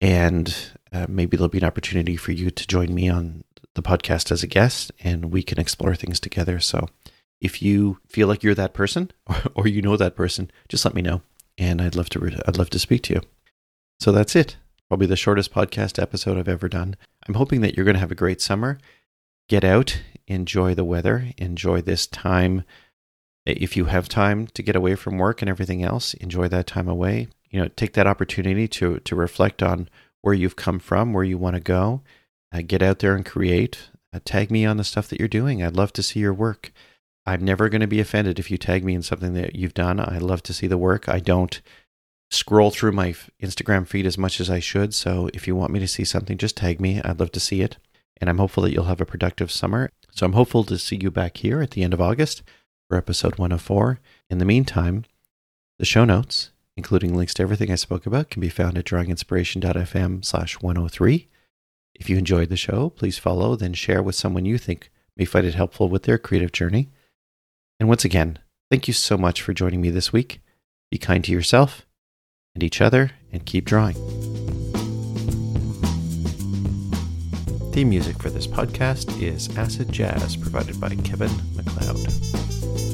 And 0.00 0.54
uh, 0.92 1.06
maybe 1.08 1.36
there'll 1.36 1.48
be 1.48 1.58
an 1.58 1.64
opportunity 1.64 2.16
for 2.16 2.32
you 2.32 2.50
to 2.50 2.66
join 2.66 2.94
me 2.94 3.08
on 3.08 3.44
the 3.74 3.82
podcast 3.82 4.32
as 4.32 4.42
a 4.42 4.46
guest 4.46 4.90
and 5.00 5.26
we 5.26 5.42
can 5.42 5.60
explore 5.60 5.94
things 5.94 6.18
together. 6.18 6.58
So 6.60 6.88
if 7.40 7.62
you 7.62 7.98
feel 8.06 8.28
like 8.28 8.42
you're 8.42 8.54
that 8.54 8.74
person 8.74 9.10
or, 9.54 9.66
you 9.66 9.82
know 9.82 9.96
that 9.96 10.16
person, 10.16 10.50
just 10.68 10.84
let 10.84 10.94
me 10.94 11.02
know, 11.02 11.22
and 11.58 11.80
I'd 11.80 11.96
love 11.96 12.08
to 12.10 12.40
I'd 12.46 12.58
love 12.58 12.70
to 12.70 12.78
speak 12.78 13.02
to 13.04 13.14
you. 13.14 13.20
So 13.98 14.12
that's 14.12 14.36
it. 14.36 14.56
Probably 14.90 15.06
the 15.06 15.14
shortest 15.14 15.54
podcast 15.54 16.02
episode 16.02 16.36
I've 16.36 16.48
ever 16.48 16.68
done. 16.68 16.96
I'm 17.28 17.34
hoping 17.34 17.60
that 17.60 17.76
you're 17.76 17.84
going 17.84 17.94
to 17.94 18.00
have 18.00 18.10
a 18.10 18.16
great 18.16 18.40
summer. 18.40 18.76
Get 19.48 19.62
out, 19.62 20.02
enjoy 20.26 20.74
the 20.74 20.82
weather, 20.82 21.28
enjoy 21.38 21.80
this 21.80 22.08
time. 22.08 22.64
If 23.46 23.76
you 23.76 23.84
have 23.84 24.08
time 24.08 24.48
to 24.48 24.64
get 24.64 24.74
away 24.74 24.96
from 24.96 25.16
work 25.16 25.42
and 25.42 25.48
everything 25.48 25.84
else, 25.84 26.14
enjoy 26.14 26.48
that 26.48 26.66
time 26.66 26.88
away. 26.88 27.28
You 27.50 27.60
know, 27.60 27.68
take 27.68 27.92
that 27.92 28.08
opportunity 28.08 28.66
to 28.66 28.98
to 28.98 29.14
reflect 29.14 29.62
on 29.62 29.88
where 30.22 30.34
you've 30.34 30.56
come 30.56 30.80
from, 30.80 31.12
where 31.12 31.22
you 31.22 31.38
want 31.38 31.54
to 31.54 31.60
go. 31.60 32.02
Uh, 32.52 32.62
get 32.66 32.82
out 32.82 32.98
there 32.98 33.14
and 33.14 33.24
create. 33.24 33.90
Uh, 34.12 34.18
tag 34.24 34.50
me 34.50 34.66
on 34.66 34.76
the 34.76 34.82
stuff 34.82 35.06
that 35.06 35.20
you're 35.20 35.28
doing. 35.28 35.62
I'd 35.62 35.76
love 35.76 35.92
to 35.92 36.02
see 36.02 36.18
your 36.18 36.34
work. 36.34 36.72
I'm 37.24 37.44
never 37.44 37.68
going 37.68 37.80
to 37.80 37.86
be 37.86 38.00
offended 38.00 38.40
if 38.40 38.50
you 38.50 38.58
tag 38.58 38.84
me 38.84 38.96
in 38.96 39.02
something 39.02 39.34
that 39.34 39.54
you've 39.54 39.72
done. 39.72 40.00
I 40.00 40.18
love 40.18 40.42
to 40.42 40.52
see 40.52 40.66
the 40.66 40.76
work. 40.76 41.08
I 41.08 41.20
don't 41.20 41.60
scroll 42.30 42.70
through 42.70 42.92
my 42.92 43.14
Instagram 43.42 43.86
feed 43.86 44.06
as 44.06 44.16
much 44.16 44.40
as 44.40 44.48
I 44.48 44.60
should. 44.60 44.94
So 44.94 45.28
if 45.34 45.46
you 45.46 45.56
want 45.56 45.72
me 45.72 45.80
to 45.80 45.88
see 45.88 46.04
something, 46.04 46.38
just 46.38 46.56
tag 46.56 46.80
me. 46.80 47.00
I'd 47.02 47.20
love 47.20 47.32
to 47.32 47.40
see 47.40 47.60
it. 47.60 47.76
And 48.20 48.30
I'm 48.30 48.38
hopeful 48.38 48.62
that 48.62 48.72
you'll 48.72 48.84
have 48.84 49.00
a 49.00 49.06
productive 49.06 49.50
summer. 49.50 49.90
So 50.12 50.26
I'm 50.26 50.34
hopeful 50.34 50.64
to 50.64 50.78
see 50.78 50.96
you 50.96 51.10
back 51.10 51.38
here 51.38 51.60
at 51.60 51.72
the 51.72 51.82
end 51.82 51.92
of 51.92 52.00
August 52.00 52.42
for 52.88 52.96
episode 52.96 53.38
104. 53.38 53.98
In 54.28 54.38
the 54.38 54.44
meantime, 54.44 55.04
the 55.78 55.84
show 55.84 56.04
notes, 56.04 56.50
including 56.76 57.16
links 57.16 57.34
to 57.34 57.42
everything 57.42 57.72
I 57.72 57.76
spoke 57.76 58.06
about, 58.06 58.30
can 58.30 58.40
be 58.40 58.48
found 58.48 58.78
at 58.78 58.84
drawinginspiration.fm 58.84 60.24
slash 60.24 60.60
103. 60.60 61.28
If 61.94 62.08
you 62.08 62.16
enjoyed 62.16 62.48
the 62.48 62.56
show, 62.56 62.90
please 62.90 63.18
follow, 63.18 63.56
then 63.56 63.72
share 63.72 64.02
with 64.02 64.14
someone 64.14 64.44
you 64.44 64.58
think 64.58 64.90
may 65.16 65.24
find 65.24 65.46
it 65.46 65.54
helpful 65.54 65.88
with 65.88 66.04
their 66.04 66.18
creative 66.18 66.52
journey. 66.52 66.90
And 67.78 67.88
once 67.88 68.04
again, 68.04 68.38
thank 68.70 68.86
you 68.86 68.94
so 68.94 69.16
much 69.16 69.42
for 69.42 69.52
joining 69.52 69.80
me 69.80 69.90
this 69.90 70.12
week. 70.12 70.40
Be 70.90 70.98
kind 70.98 71.24
to 71.24 71.32
yourself 71.32 71.86
and 72.54 72.62
each 72.62 72.80
other 72.80 73.12
and 73.32 73.44
keep 73.46 73.64
drawing. 73.64 73.94
Theme 77.72 77.90
music 77.90 78.20
for 78.20 78.30
this 78.30 78.46
podcast 78.46 79.22
is 79.22 79.56
Acid 79.56 79.92
Jazz 79.92 80.36
provided 80.36 80.80
by 80.80 80.96
Kevin 80.96 81.30
MacLeod. 81.54 82.89